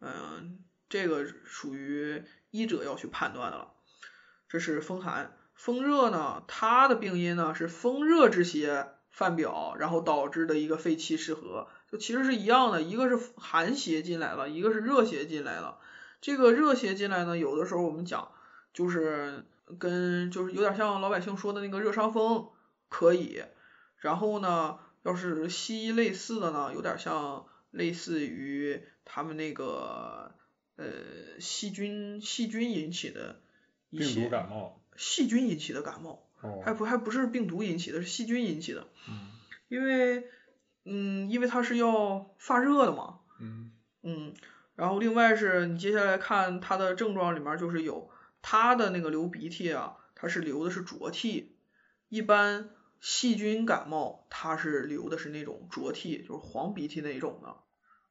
[0.00, 0.58] 嗯，
[0.90, 3.72] 这个属于医者要去判断的了。
[4.48, 15.78] 这是风寒，风热呢，它的病因呢是风热之邪犯表，然后导致的一个肺气失和，就其实是一样的，一个是寒邪进来了，一个是热邪进来了。
[16.20, 18.32] 这个热邪进来呢，有的时候我们讲
[18.74, 19.44] 就是
[19.78, 22.48] 跟就是有点像老百姓说的那个热伤风
[22.88, 23.44] 可以，
[23.98, 30.34] 然后呢，要是西医类似的呢，有点像类似于他们那个
[30.80, 33.40] 呃细菌细菌引起的
[33.90, 39.30] 一病毒些感冒，细菌引起的感冒，哦，还不还不是病毒引起的，是细菌引起的，嗯。
[39.68, 40.24] 因为
[40.84, 43.72] 嗯因为它是要发热的嘛，嗯。
[44.02, 44.34] 嗯，
[44.76, 51.54] 然后另外是你接下来看它的症状里面就是有它的那个流鼻涕啊，它是流的是浊涕，
[52.08, 57.56] 一般细菌感冒它是流的是那种浊涕，就是黄鼻涕那种的，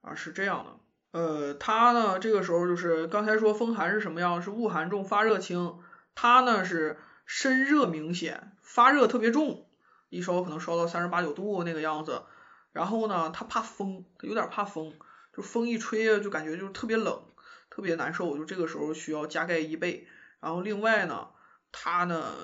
[0.02, 0.80] 啊是这样的。
[1.12, 5.80] 呃，他呢这个时候就是刚才说风寒是什么样，是恶寒重，发热轻，
[6.16, 9.68] 他呢是身热明显，发热特别重，
[10.10, 12.24] 一烧可能烧到三十八九度那个样子，
[12.72, 14.94] 然后呢他怕风，有点怕风。
[15.32, 17.22] 就风一吹啊，就感觉就是特别冷，
[17.70, 20.08] 特别难受，就这个时候需要加盖衣被。
[20.42, 21.30] 然后另外呢，
[21.72, 22.36] 他呢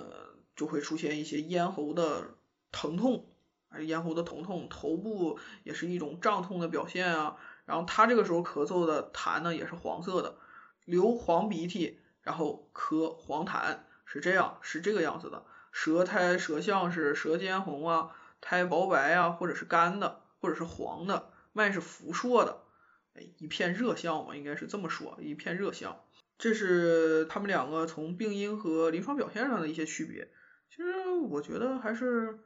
[0.55, 2.35] 就会出现一些咽喉的
[2.71, 3.25] 疼痛，
[3.79, 7.35] 咽喉的疼痛，头部也是一种胀痛的表现啊。
[7.65, 10.37] 然后他这个时候咳嗽的痰呢也是黄色的，
[10.85, 15.45] 流黄鼻涕，然后咳黄痰，是这样，是这个样子的。
[15.71, 22.61] 舌苔、舌象是舌尖红啊，苔薄白啊，或者是干的，或者是黄的，脉是浮硕的。
[23.15, 25.99] 哎，一片热象嘛，应该是这么说，一片热象。
[26.37, 30.29] 这是他们两个从病因和临床表现上的一些区别。
[30.69, 32.39] 其实我觉得还是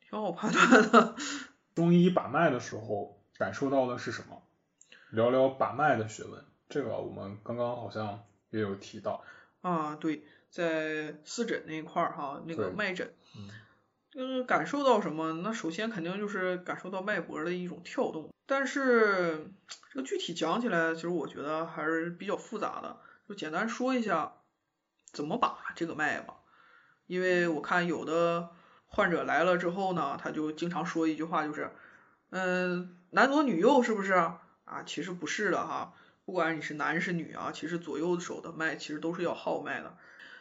[0.00, 1.14] 挺好判断的。
[1.74, 4.42] 中医把脉的时候感受到的是什么？
[5.14, 9.22] 聊聊把脉的学问，这个我们刚刚好像也有提到。
[9.60, 13.48] 啊，对，在四诊那一块儿哈，那个脉诊，嗯
[14.16, 15.32] 嗯，感受到什么？
[15.34, 19.50] 那首先肯定就是感受到脉搏的一种跳动，但是
[19.92, 22.98] 这个具体讲起来，其实我觉得还是比较复杂的。
[23.28, 24.34] 就简单说一下
[25.12, 26.34] 怎么把这个脉吧，
[27.06, 28.50] 因为我看有的
[28.86, 31.70] 患者来了之后呢，他就经常说一句话，就是，
[32.30, 34.12] 嗯，男左女右是不是
[34.64, 34.82] 啊？
[34.84, 39.96] 其实不是的哈，不管你是男是女啊，其实左右手的脉其实都是要号脉的。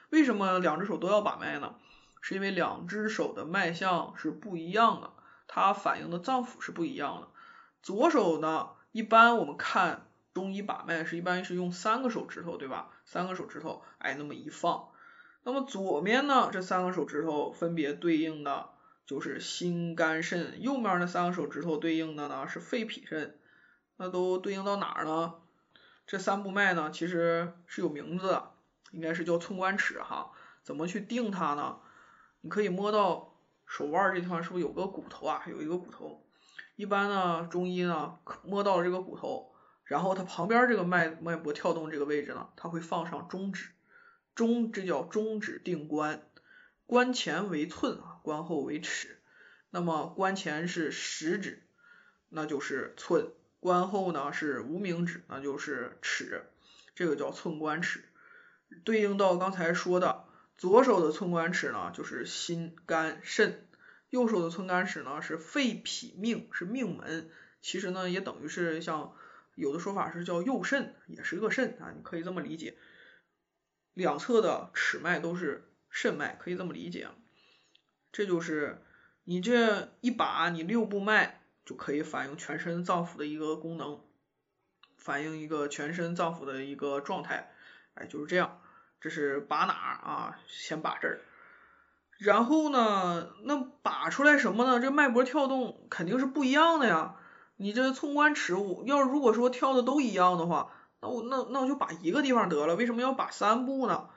[0.09, 1.75] 为什么两只手都要把脉呢？
[2.21, 5.11] 是因为两只手的脉象是不一样的，
[5.47, 7.27] 它反映的脏腑是不一样的。
[7.81, 12.91] 左手呢，一般我们看中医把脉是一般是用三个手指头，对吧？
[13.05, 14.87] 三个手指头，哎，那么一放，
[15.43, 18.69] 那么左面呢，这三个手指头分别对应的
[19.05, 23.37] 就是心肝肾，右面那三个手指头对应的呢是肺脾肾，
[23.97, 25.35] 那都对应到哪儿呢？
[26.05, 28.41] 这三部脉呢，其实是有名字，
[28.91, 30.31] 应该是叫寸关尺哈。
[30.63, 31.79] 怎么去定它呢？
[32.41, 35.43] 你可以摸到手腕这地方是不是有个骨头啊？
[35.47, 36.25] 有一个骨头。
[36.75, 39.53] 一般呢，中医呢摸到了这个骨头，
[39.83, 43.69] 然后它旁边这个脉脉搏跳动这个位置呢，它会放上中指，
[44.33, 46.27] 中这叫中指定关，
[46.85, 49.21] 关前为寸啊，关后为尺。
[49.69, 51.67] 那么关前是食指，
[52.29, 53.27] 那就是寸；
[53.63, 56.43] 关后呢是无名指，那就是尺。
[56.93, 58.03] 这个叫寸关尺，
[58.83, 60.25] 对应到刚才说的。
[60.55, 63.53] 左手的寸关尺呢，就是心肝肾；
[64.11, 67.31] 右手的寸关尺呢，是肺脾命，是命门。
[67.61, 69.15] 其实呢，也等于是像
[69.55, 72.77] 有的说法是叫右肾，也是个肾啊，你可以这么理解。
[73.93, 77.07] 两侧的尺脉都是肾脉，可以这么理解。
[78.11, 78.83] 这就是
[79.23, 84.01] 你这一把，你六部脉就可以反映全身脏腑的一个功能，
[84.97, 87.51] 反映一个全身脏腑的一个状态。
[87.93, 88.59] 哎，就是这样。
[88.99, 90.39] 这是把哪儿啊？
[90.47, 91.19] 先把这儿，
[92.17, 94.79] 然后呢，那把出来什么呢？
[94.79, 97.17] 这脉搏跳动肯定是不一样的呀。
[97.57, 100.71] 你这寸关尺，要如果说跳的都一样的话，
[101.01, 104.07] 那我那那我就把一个地方得了，为什么要把三步呢？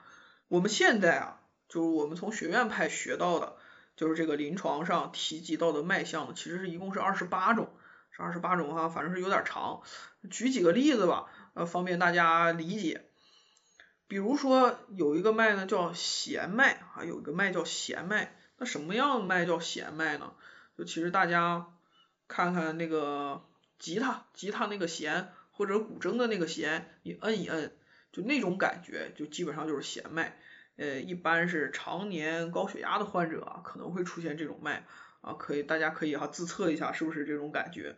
[0.47, 3.57] 我们现在啊，就是我们从学院派学到的，
[3.97, 7.69] 就是这个临床上提及到的脉象，其实是一共是二十八种，
[8.11, 9.81] 是二十八种哈，反正是有点长。
[10.29, 13.03] 举几个例子吧，呃，方便大家理解。
[14.07, 18.37] 比如说有一个脉呢叫弦脉啊，有一个脉叫弦脉。
[18.57, 20.33] 那什么样的脉叫弦脉呢？
[20.77, 21.67] 就其实大家
[22.27, 23.43] 看看那个
[23.79, 27.75] 吉他，吉他那个弦或者古筝的那个弦，你摁一摁，
[28.11, 30.39] 就那种感觉，就基本上就是弦脉。
[30.77, 34.85] 呃，一般是常年高血压的患者啊，可能会出现这种脉
[35.21, 37.97] 啊，可以大家可以哈自测一下是不是这种感觉。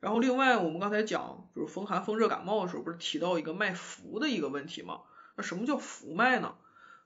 [0.00, 5.02] 然后另外我们刚才讲就是风寒风热感冒的时候，不是提到一个脉浮的一个问题吗？
[5.36, 6.54] 那什么叫浮脉呢？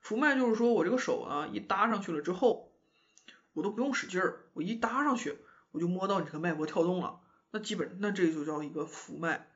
[0.01, 2.71] 浮脉就是说我这个手呢一搭上去了之后，
[3.53, 5.37] 我都不用使劲儿，我一搭上去
[5.71, 7.19] 我就摸到你这个脉搏跳动了，
[7.51, 9.47] 那基本那这就叫一个浮脉。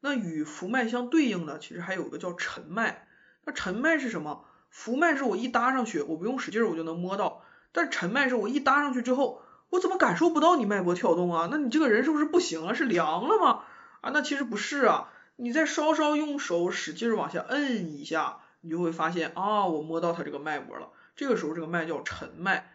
[0.00, 3.08] 那与浮脉相对应的，其实还有个叫沉脉。
[3.44, 4.44] 那沉脉是什么？
[4.70, 11.48] 浮脉是我一搭上去，我不用使劲儿我就能摸到，但是沉脉是我一搭上去之后，我怎么感受不到你脉搏跳动啊？
[11.50, 12.74] 那你这个人是不是不行了？
[12.74, 13.64] 是凉了吗？
[14.00, 20.90] 啊，那其实不是啊，你再稍稍用手使劲儿往下摁一下，你就会发现啊，我摸到它这个脉搏了。
[21.16, 22.74] 这个时候这个脉叫沉脉。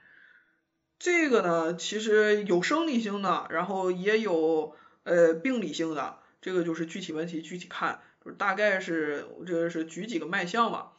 [0.99, 10.91] 这个呢，其实有生理性的，然后也有呃病理性的，这个就是具体问题具体看，就是大概是这个是举几个脉象吧。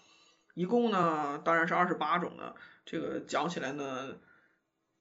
[0.54, 2.54] 一共呢，当然是二十八种的，
[2.86, 4.14] 这个讲起来呢，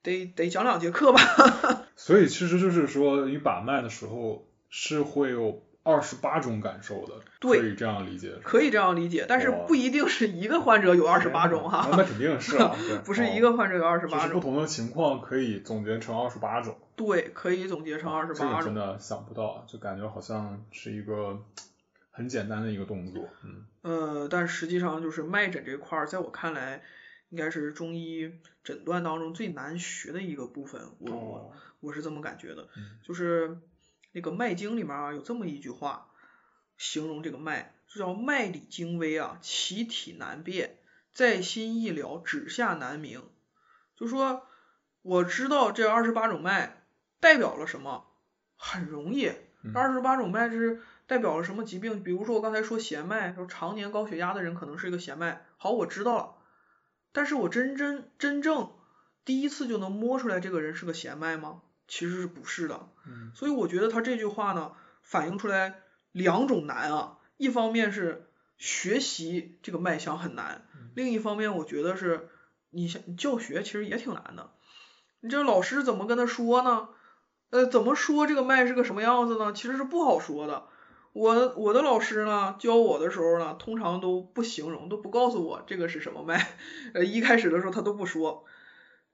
[0.01, 1.19] 得得讲两节课吧。
[1.95, 8.33] 所以其实就是说，你把脉的时候是会有二十八种感受的，可以这样理解。
[8.43, 11.87] 可以这样理解，但是不一定是一个患者有二十八种哈。
[11.91, 14.39] 那肯定是啊， 不是一个患者有二十八种。
[14.39, 16.77] 不同的情况可以总结成二十八种。
[16.95, 18.49] 对，可以总结成二十八种。
[18.49, 21.39] 这个真的想不到，就感觉好像是一个。
[22.15, 26.83] 很简单的一个动作，嗯，呃，但实际上就是脉诊这块儿，在我看来，
[27.29, 28.31] 应该是中医
[28.63, 32.69] 诊断当中最难学的一个部分，我我我是这么感觉的，
[33.01, 33.57] 就是
[34.11, 36.11] 那个《脉经》里面啊有这么一句话，
[36.77, 40.77] 形容这个脉，就叫脉理精微啊，其体难辨，
[41.11, 43.23] 在心易了，指下难明。
[43.95, 44.45] 就说
[45.01, 46.85] 我知道这二十八种脉
[47.19, 48.05] 代表了什么，
[48.55, 49.31] 很容易，
[49.73, 50.79] 二十八种脉是。
[51.13, 52.01] 代表了什么疾病？
[52.01, 55.45] 比如说我刚才说弦脉，说常年高血压的人可能是一个弦脉。
[55.57, 56.35] 好，我知道了。
[57.11, 58.71] 但是我真真真正
[59.23, 61.61] 第一次就能摸出来这个人是个弦脉吗？
[61.87, 62.89] 其实是不是的。
[63.05, 63.31] 嗯。
[63.35, 64.71] 所以我觉得他这句话呢，
[65.03, 67.19] 反映出来两种难啊。
[67.37, 72.27] 一方面是学习这个脉象很难，另一方面我觉得是
[72.71, 74.49] 你像教学其实也挺难的。
[75.19, 76.89] 你这老师怎么跟他说呢？
[77.51, 79.53] 呃，怎么说这个脉是个什么样子呢？
[79.53, 80.63] 其实是不好说的。
[81.13, 86.47] 我我的老师呢教我的时候呢，通常都不形容，都不告诉我这个是什么脉，
[86.95, 88.45] 呃一开始的时候他都不说，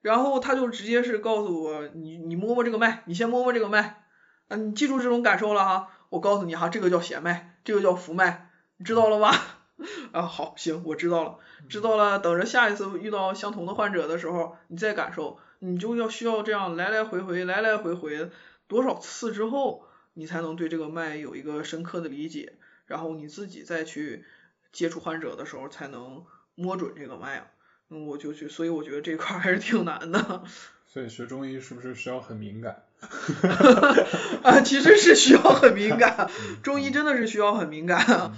[0.00, 4.02] 然后他就直接是告诉我，你你摸摸这个脉，你先摸摸这个脉，
[4.48, 9.34] 啊你记住这种感受了哈，我告诉你哈，这个叫弦脉，这个叫浮脉，你知道了吧？
[10.12, 11.36] 啊好行，我知道了，
[11.68, 18.30] 知道了，等着下一次遇到相同的患者的时候，你再感受，你就要需要这样来来回回，来来回回
[18.68, 19.84] 多少次之后。
[20.20, 22.52] 你才能对这个脉有一个深刻的理解，
[22.84, 24.22] 然后你自己再去
[24.70, 27.54] 接触患者的时候，才能摸准这个脉。
[27.88, 30.44] 嗯，我就去，所以我觉得这块还是挺难的。
[30.86, 32.84] 所以学中医是不是需要很敏感？
[34.44, 36.30] 啊，其实是需要很敏感，
[36.62, 38.34] 中医真的是需要很敏感。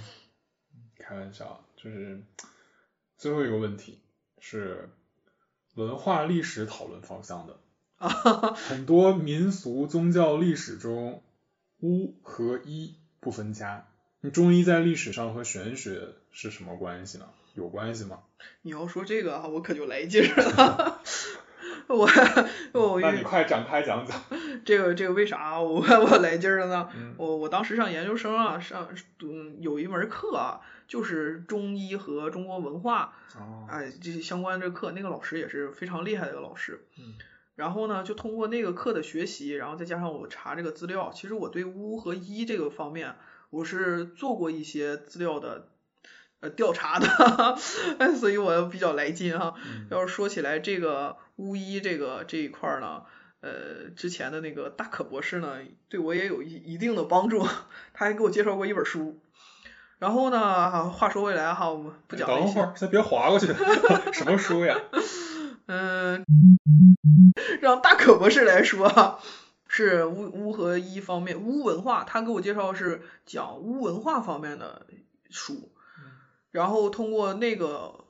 [0.97, 2.23] 开玩笑，就是
[3.17, 3.99] 最后一个问题
[4.39, 4.89] 是
[5.75, 7.59] 文化历史讨论方向的。
[8.55, 11.21] 很多民俗宗教历史中。
[11.83, 13.85] 巫和医不分家，
[14.21, 17.25] 你中医在历史上和玄学是什么关系呢？
[17.55, 18.19] 有关系吗？
[18.61, 21.01] 你要说这个，我可就来劲了。
[21.87, 22.07] 我
[22.71, 24.17] 我那你快展开讲讲。
[24.63, 26.89] 这个这个为啥我我来劲了呢？
[27.17, 28.87] 我我当时上研究生啊，上
[29.21, 33.13] 嗯有一门课啊，就是中医和中国文化，
[33.69, 36.85] 哎这些相关这课，那个老师也是非常厉害的一个老师。
[36.97, 37.15] 嗯。
[37.55, 43.15] 然后呢，就通过那个课的学习，然后再加上我查这个资料，其实我对巫和医这个方面，
[43.51, 45.67] 我是做过一些资料的
[46.39, 47.55] 呃调查的，
[48.17, 49.53] 所以我比较来劲哈。
[49.91, 53.03] 要是说起来这个巫医这个这一块呢，
[53.41, 57.45] 呃，之前的那个大可博士呢，对我也有一一定的帮助，
[57.93, 59.19] 他还给我介绍过一本书。
[59.99, 63.47] 然后呢，话说回来哈，我们不讲等会儿，先别划过去，
[64.11, 64.77] 什么书呀？
[65.67, 66.25] 嗯。
[67.61, 69.19] 让大可博士来说，
[69.67, 74.85] 是巫巫和一方面巫文化，他给我介绍是讲巫文化方面的
[75.29, 75.71] 书，
[76.51, 78.05] 然后通过那个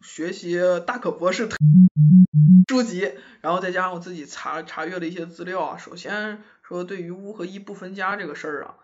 [0.00, 1.48] 学习大可博士
[2.68, 8.74] 书籍，然后再加上我自己查查阅了一些资料啊，首先说对于巫和一不分家这个事儿啊，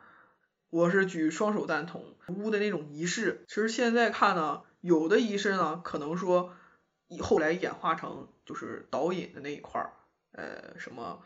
[0.71, 2.05] 我是举双手赞同。
[2.29, 6.53] 巫的那种仪式，其实现在看呢，有的仪式呢，可能说
[7.21, 9.93] 后来演化成就是导引的那一块儿，
[10.33, 11.21] 呃，什么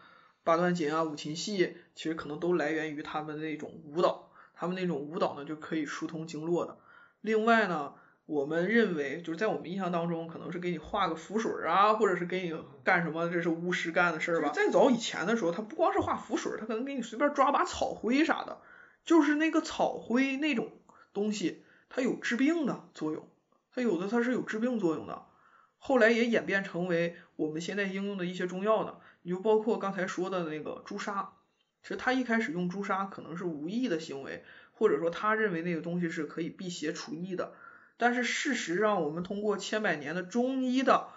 [0.45, 6.78] 八段锦啊、五禽戏，其实可能都来源于他们那种舞蹈，他们那种舞蹈呢就可以疏通经络的。
[7.20, 7.95] 另外呢，
[8.26, 14.51] 我们认为就是在我们印象当中，可能是给你画个符水啊，或者是给你干什么，这是巫师干的事儿吧。
[14.55, 18.61] 再早以前的时候，他不光是画符水，他可能给你随便抓把草灰啥的，
[19.05, 20.70] 就是那个草灰那种。
[21.12, 23.26] 东西它有治病的作用，
[23.72, 25.24] 它有的它是有治病作用的，
[25.79, 28.97] 后来也演变成为我们现在应用的一些中药呢。
[29.22, 31.33] 你就包括刚才说的那个朱砂，
[31.83, 37.55] 其实他一开始用朱砂可能是无意的行为，或者说他认为那个东西是可以辟邪除疫的。
[37.97, 41.09] 但是事实上，我们通过千百年的中医的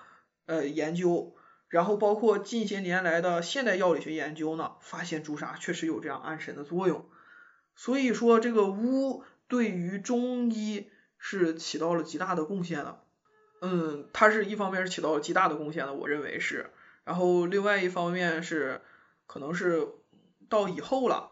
[0.46, 1.36] 呃研究，
[1.68, 7.10] 然后包括近些年来的现代药理学研究呢，发现朱砂确实有这样安神的作用。
[7.76, 9.24] 所以说这个巫。
[9.50, 13.02] 对于中医是起到了极大的贡献的，
[13.62, 16.70] 嗯，它是一方面是起到了极大的贡献的，我认为是，
[17.04, 18.82] 然后另外一方面是
[19.28, 19.88] 可能是
[20.50, 21.32] 到以后了，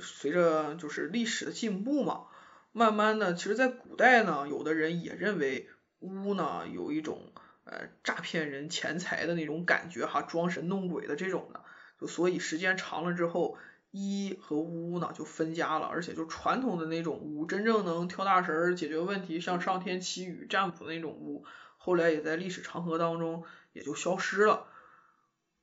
[0.00, 2.26] 随着就是历史的进步嘛，
[2.72, 5.68] 慢慢的，其实在古代呢，有的人也认为
[6.00, 7.32] 巫呢有一种
[7.64, 11.62] 呃诈骗人钱财的那种感觉哈，装神弄鬼的这种的，
[12.00, 13.56] 就所以时间长了之后。
[13.92, 21.44] 一和巫呢就分家了，而且就传统的那种巫，真正能跳大神儿解决问题，像上天祈雨占卜那种巫，
[21.76, 24.66] 后来也在历史长河当中也就消失了。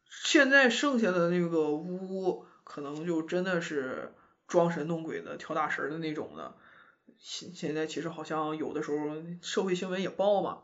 [0.06, 4.14] 现在剩下的那个巫，可能就真的是
[4.48, 6.56] 装神弄鬼的、跳大神的那种的。
[7.18, 10.60] 现现在其实好像有的时候社会新闻也报嘛。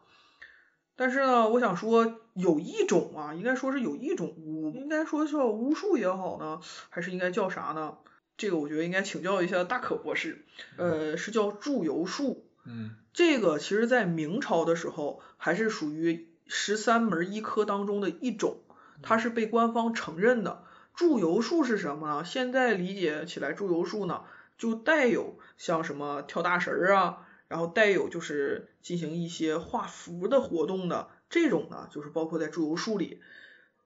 [0.96, 7.98] 但是呢，我想说，有一种啊，应该说是有一种巫，应该说叫巫术也好呢，还是应该叫啥呢？
[8.38, 10.46] 这个我觉得应该请教一下大可博士。
[10.78, 12.46] 呃，是叫祝由术。
[12.66, 12.96] 嗯。
[13.14, 18.58] 这个其实在明朝的时候，还是属于十三门医科当中的一种，
[19.02, 20.64] 它是被官方承认的。
[20.93, 22.24] 祝由术是什么呢？
[22.26, 24.24] 现在理解起来，祝由术呢，
[24.58, 27.25] 就带有像什么跳大神儿啊。
[27.48, 33.22] 然后带有就是进行一些画符的活动的这种呢，就是包括在祝由术里，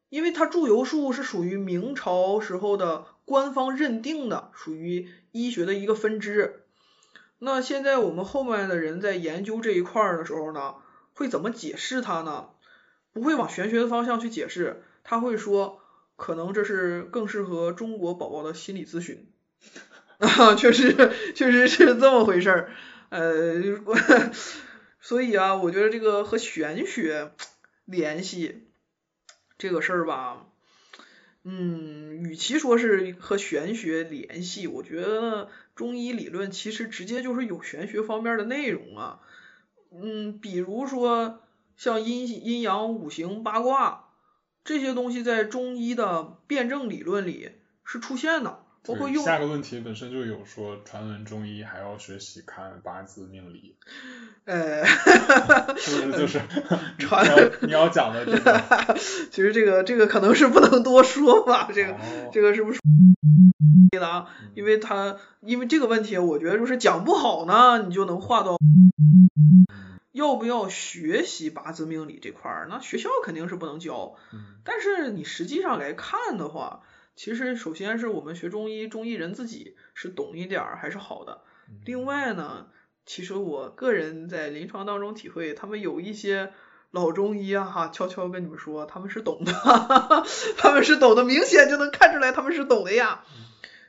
[0.10, 6.62] 因为它祝由术是属于明朝时候的官方认定的，属于医学的一个分支。
[7.40, 10.76] 那现在我们后面的人在研究这一块儿的时候呢，
[11.14, 12.50] 会怎么解释它呢？
[13.12, 15.80] 不会往玄学的方向去解释，他会说
[16.16, 19.26] 可能这是更适合中国宝宝的心理咨询。
[20.20, 22.72] 啊， 确实确实是这么回事儿。
[23.10, 23.56] 呃，
[25.00, 27.32] 所以啊，我觉得这个和玄学
[27.86, 28.68] 联系
[29.58, 30.46] 这个事儿吧，
[31.44, 39.22] 嗯，与其说是和玄学联系，我觉得中医理论其实直接就是有玄学方面的内容啊。
[39.92, 41.42] 嗯，比如说
[41.78, 44.10] 像阴阴阳五行八卦
[44.64, 47.54] 这些东西，在中医的辩证理论里
[47.84, 48.66] 是出现的。
[48.86, 53.76] 包括用下个问题本身就有说，传闻中医还要学习看八字命理。
[54.46, 54.84] 呃，
[55.78, 56.42] 是不是就是
[56.98, 57.26] 传
[57.62, 58.98] 你要讲的这个？
[59.30, 61.96] 其实这个这个可能是不能多说吧，这个
[62.32, 62.80] 这个是不是？
[63.92, 68.58] 的啊，因为他因为这个问题，我觉得就是讲不好呢，你就能画到
[70.12, 72.68] 要不要学习八字命理这块儿？
[72.70, 74.16] 那学校肯定是不能教，
[74.64, 76.82] 但是你实际上来看的话。
[77.20, 81.42] 其实，首先是我们学中医，中医人自己是懂一点儿还是好的。
[81.84, 82.68] 另外呢，
[83.06, 86.54] 其实我个人在临床当中体会，他们有一些
[86.92, 89.52] 老中医啊，哈，悄悄跟你们说，他们是懂的，
[90.56, 93.22] 他们是懂的，明显就能看出来他们是懂的呀。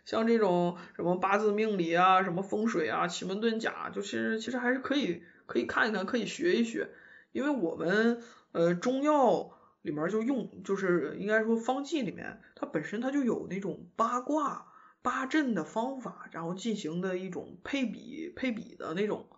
[0.04, 6.90] 像这种什么八字命理啊，什么风水啊，奇门遁甲，就是其实还是可以可以看一看，可以学一学，
[7.30, 8.20] 因为我们
[8.50, 9.52] 呃中药。
[9.82, 14.66] 里面就用，就是应该说方剂里面，它本身它就有那种八卦、
[15.02, 19.28] 八阵的方法，然后进行的一种配比、配比的那种，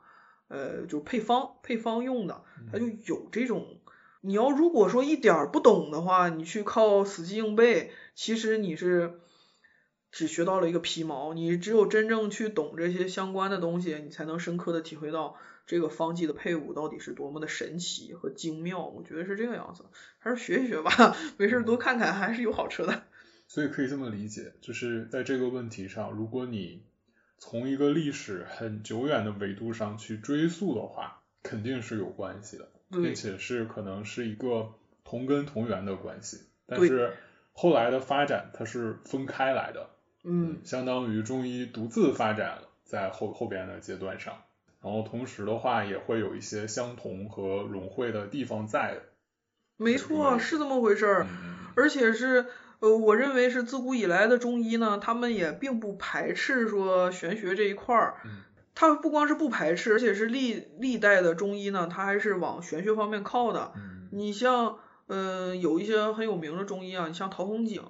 [0.49, 3.79] 呃，就配方、配方用的，它就有这种。
[4.25, 9.21] 你要如果说一点不懂的话，你去靠死记硬背，其实你是
[10.13, 11.35] 只学到了一个皮毛。
[11.35, 15.37] 你只有真正去懂这些相关的东西，你才能深刻的体会到。
[15.67, 18.85] 这个方剂的配伍到底是多么的神奇和精妙？
[18.87, 19.85] 我觉得是这个样子，
[20.19, 23.05] 还是学一学吧， 没事多看看还是有好处的。
[23.49, 26.85] 所以可以这么理解，就是在这个问题上，如果你
[27.39, 34.73] 从一个历史很久远的维度上去追溯的话，肯定是有关系的，并且是可能是一个
[35.05, 36.47] 同根同源的关系。
[36.67, 37.15] 但是
[37.53, 39.91] 后来的发展它是分开来的，
[40.25, 44.43] 嗯，相当于中医独自发展了在后后边的阶段上，
[44.83, 49.01] 然后同时的话也会有一些相同和融汇的地方在。
[49.77, 51.27] 没错，是这么回事儿，
[51.77, 52.47] 而且是。
[52.81, 58.17] 呃，我认为是自古以来的中医呢，他们也并不排斥说玄学这一块儿。
[58.25, 58.43] 嗯。
[58.75, 63.71] 他不光是不排斥，而且是历历代的中医呢，他还是往玄学方面靠的。
[63.77, 64.09] 嗯。
[64.11, 67.81] 你像，呃，有一些很有名的中医啊，你像陶弘景，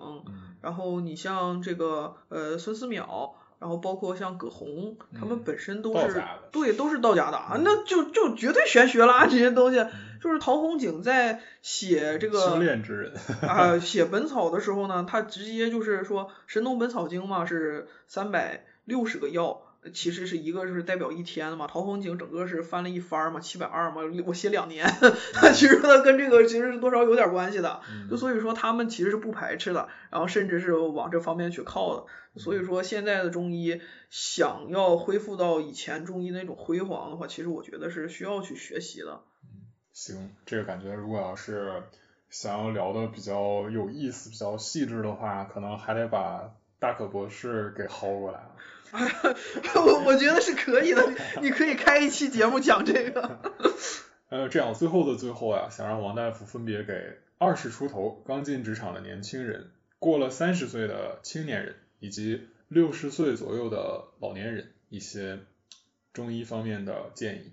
[0.61, 3.33] 然后你像这个呃孙思邈，
[3.63, 9.87] 然后包括像葛洪，他们本身都是对，都是道家的啊，那就就绝对玄学啦，这些东西。
[10.21, 12.57] 就是陶弘景在写这个
[13.41, 21.67] 啊写本草的时候呢，他直接就是说《神农本草经》嘛是三百六十个药，其实是一个是代表一天的嘛。
[21.67, 24.87] 陶弘景整个是翻了一番嘛，七百二嘛，我写两年，
[25.55, 27.81] 其实他跟这个其实是多少有点关系的。
[28.09, 32.07] 就所以说他们其实是不排斥的，然后甚至是往这方面去靠的。
[32.41, 39.21] 所以说现在的中医想要恢复到以前中医那种辉煌的话，其实我觉得是需要去学习的。
[39.93, 41.83] 行，这个感觉如果要是
[42.31, 48.55] 想要聊的比较有意思、比较细致的话，可能还得把大可博士给薅过来了。
[48.93, 51.03] 我 我觉得是可以的，
[51.41, 53.41] 你可以开一期节目讲这个。
[54.29, 65.41] 呃，这样最后的最后啊，想让王大夫分别给二十出头刚进职场的年轻人、过了三十岁的青年人以及六十岁左右的老年人一些
[66.13, 67.53] 中医方面的建议。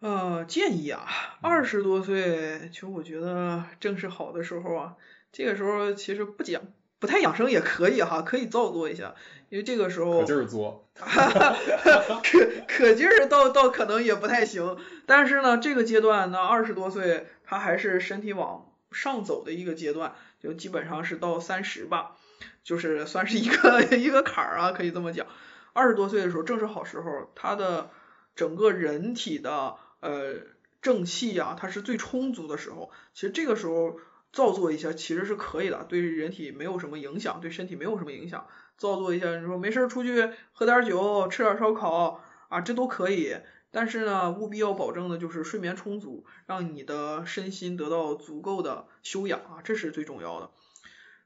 [0.00, 1.06] 呃，建议啊，
[1.40, 4.96] 二十多岁，其实我觉得正是好的时候啊。
[5.32, 6.62] 这个时候其实不讲，
[7.04, 9.14] 不太养生也可以哈，可以造作一下，
[9.50, 14.78] 因为这个时候可劲儿作， 可可劲儿倒倒可能也不太行。
[15.04, 22.16] 但是呢，这个阶段呢，二十多岁他还是身体往上走的一个阶段，就基本上是到三十吧，
[22.62, 25.26] 就是算是一个 一个坎儿啊，可以这么讲。
[25.74, 27.90] 二十多岁的时候正是好时候，他的
[28.34, 29.74] 整个人体的。
[30.00, 30.34] 呃，
[30.82, 32.90] 正气呀，它是最充足的时候。
[33.14, 33.98] 其实这个时候
[34.34, 38.46] 造作一下其实是可以的，对人体没有什么影响，对身体没有什么影响。
[38.76, 43.36] 造作一下，你说没事出去喝点酒，吃点烧烤啊，这都可以。
[43.70, 50.50] 但是呢，务必要保证的就是睡眠充足，让你的身心得到足够的休养啊，这是最重要的。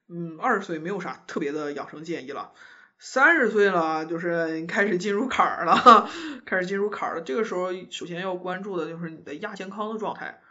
[0.08, 2.52] 嗯，二十岁没有啥特别的养生建议了。
[2.98, 6.10] 三十岁了，就是开始进入坎儿了，
[6.44, 7.22] 开始进入坎儿了。
[7.22, 10.42] 这个时候，首先要关注的就是你的亚健康的状态。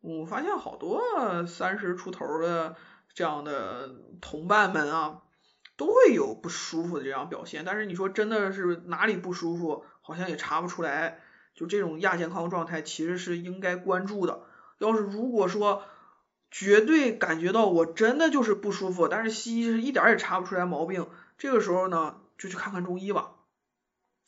[0.00, 2.76] 我发现好多三十出头的
[3.14, 5.22] 这样的同伴们啊，
[5.76, 7.64] 都会有不舒服的这样表现。
[7.64, 11.20] 但是你说真的是哪里不舒服，好像也查不出来。
[11.54, 14.42] 就这种亚健康状态，其实是应该关注的。
[14.78, 15.84] 要是如果说
[16.50, 21.08] 绝对感觉到我真的就是不舒服，但是西医是一点也查不出来毛病。
[21.38, 23.32] 这个时候呢，就去看看中医吧，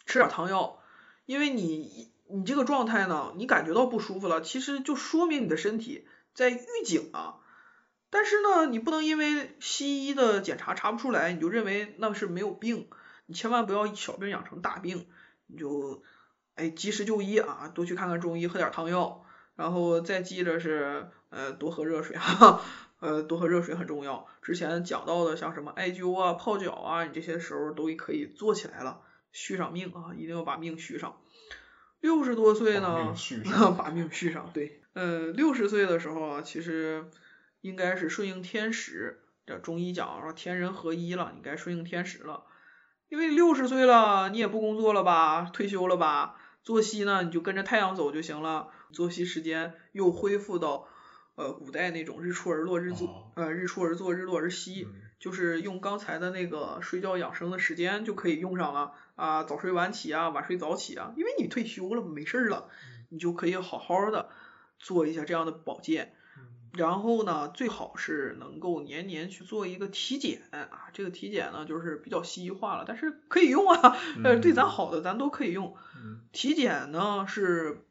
[0.07, 0.79] 吃点汤药，
[1.27, 7.37] 因为你你这个状态呢，你感觉到不舒服了，其实就说明你的身体在预警啊。
[8.11, 12.89] 但是呢，你不能因为西医的检查查不出来，你就认为那是没有病，
[13.27, 15.07] 你千万不要小病养成大病，
[15.47, 16.03] 你就
[16.55, 19.25] 哎及时就医啊，多去看看中医，喝点汤药，
[19.57, 22.63] 然后再记着是呃多喝热水哈。
[23.01, 24.27] 呃，多喝热水很重要。
[24.43, 31.17] 之前讲到的像什么艾灸啊、泡脚啊，你这些时候都可以做起来了，续上命啊，一定要把命续上。
[32.01, 33.15] 六十多岁呢，
[33.77, 34.51] 把命续上。
[34.53, 37.07] 对，呃，六十岁的时候啊，其实
[37.61, 39.21] 应该是顺应天时。
[39.47, 42.45] 这中医讲说天人合一了，你该顺应天时了。
[43.09, 50.89] 因为六十岁了，你也不工作了吧，退休了吧，作息呢你就跟着太阳走就行了，作息时间又恢复到。
[51.35, 54.89] 呃，古代那种日出而落日作，呃，日出而作日落而息，
[55.19, 62.69] 就是用刚才的那个睡觉养生的时间就可以用上了啊，早睡晚起啊，晚睡早起啊，因为你退休了没事儿了，
[63.09, 64.29] 你就可以好好的
[64.79, 66.15] 做一下这样的保健，
[66.75, 75.75] 然后呢，最好是能够年年去做一个体检啊，这个体检呢就是比较西医化了，但是可以用啊，呃，对咱好的咱都可以用，
[76.31, 77.85] 体检呢是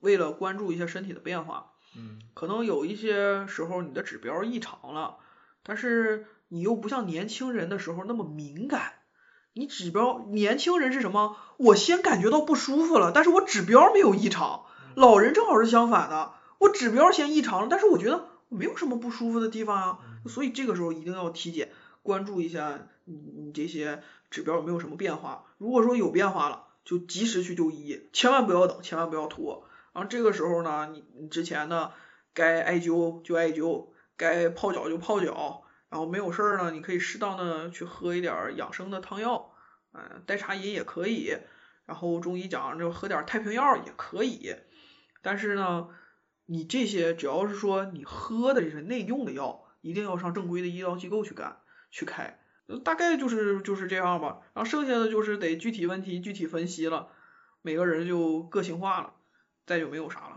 [0.00, 1.70] 为了关注一下身体的变化。
[1.96, 5.18] 嗯，可能有一些时候你的指标异常了，
[5.62, 8.92] 但是你又不像年轻人的时候那么敏感。
[9.54, 11.36] 你指标年轻人是什么？
[11.56, 14.66] 我先感觉到不舒服了，但是我指标没有异常。
[14.94, 19.98] 老人正好是相反的，我指标先异常了，但是我觉得没有什么不舒服的地方啊，
[20.28, 21.70] 所以这个时候一定要体检，
[22.04, 24.00] 关注一下你你这些
[24.30, 25.46] 指标有没有什么变化。
[25.58, 29.66] 如果说有变化了，就及时去就医，千万不要等，千万不要拖。
[29.92, 31.90] 然后这个时候呢，你你之前呢
[32.32, 33.86] 该艾灸就艾灸，
[34.16, 35.63] 该泡脚就泡脚，
[35.94, 39.54] 然后没有事儿呢，你可以适当的去喝一点养生的汤药，
[39.92, 41.38] 嗯，代茶饮也可以。
[41.86, 44.56] 然后中医讲就喝点太平药也可以，
[45.22, 45.90] 但是呢，
[46.46, 51.60] 你这些只要是说你喝的这些内用的药，一定要上正规的医疗机构去干
[51.92, 52.40] 去开，
[52.82, 54.40] 大概就是就是这样吧。
[54.52, 57.10] 然后剩下的就是得具体问题具体分析了，
[57.62, 59.14] 每个人就个性化了，
[59.64, 60.33] 再就没有啥了。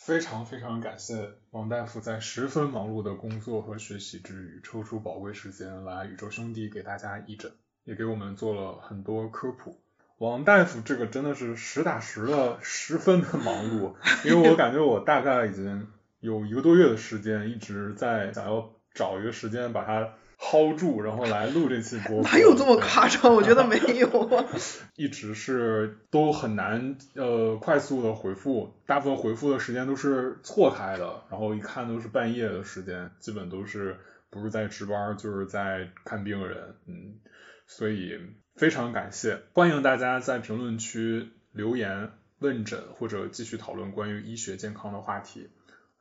[0.00, 7.52] 非常非常感谢王大夫在十分忙碌的工作和学习之余，抽出宝贵时间来宇宙兄弟给大家义诊，
[7.84, 9.78] 也给我们做了很多科普。
[10.16, 13.94] 王大夫这个真的是实打实的十分的忙碌，
[14.24, 15.86] 因为我感觉我大概已经
[16.20, 22.22] 有一个多月的时间一直在想要找一个时间把它薅住，然后来录这期播。
[22.22, 23.32] 哪有这么夸张？
[23.36, 24.46] 我觉得没有啊。
[24.96, 33.98] 一直是都很难呃快速的回复，大部分回复的时间都是错开的，然后一看都是半夜的时间，基本都是
[34.30, 37.20] 不是在值班就是在看病人，嗯，
[37.66, 38.18] 所以。
[38.56, 42.10] 非常感谢，欢迎大家在评论区留言
[42.40, 45.48] 问诊或者继续讨论关于医学健康的话题，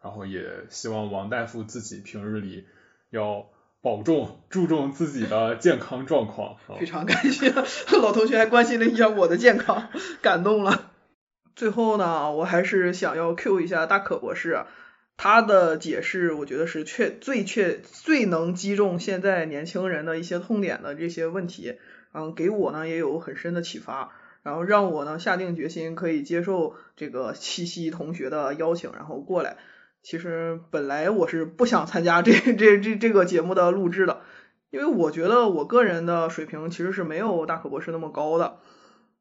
[0.03, 2.65] 然后也希望王大夫自己平日里
[3.11, 3.47] 要
[3.81, 6.57] 保重，注重自己的健康状况。
[6.79, 7.53] 非常感谢
[8.01, 9.89] 老同学还关心了一下我的健康，
[10.21, 10.91] 感动了。
[11.55, 14.65] 最后呢，我还是想要 Q 一下大可博士，
[15.17, 21.75] 他的解释我觉得是确最确最能击中现在年轻人的一些痛点的这些问题。
[22.13, 24.11] 嗯，给我呢也有很深的启发，
[24.41, 29.57] 然后让我呢下定决心可以接受这个七夕同学的邀请，然后过来。
[30.01, 34.21] 其实本来我是不想参加这这这这个节目的录制的，
[34.69, 38.57] 因为我觉得我个人的水平其实是没有大可博士那么高的。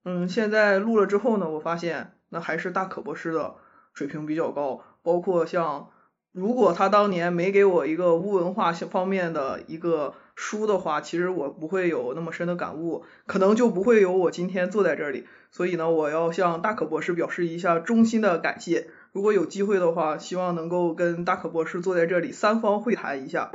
[0.05, 3.57] 嗯，现在录了之后呢，我发现那还是大可博士的
[3.95, 5.91] 水平比较高，包括像。
[6.31, 15.27] 如果他当年没给我一个乌文化方面的一个书的话，其实我不会有那么深的感悟，可能就不会有我今天坐在这里。
[15.51, 18.89] 所以呢，我要向大可博士表示一下衷心的感谢。
[19.19, 23.51] 如果有机会的话，希望能够跟大可博士坐在这里三方会谈一下。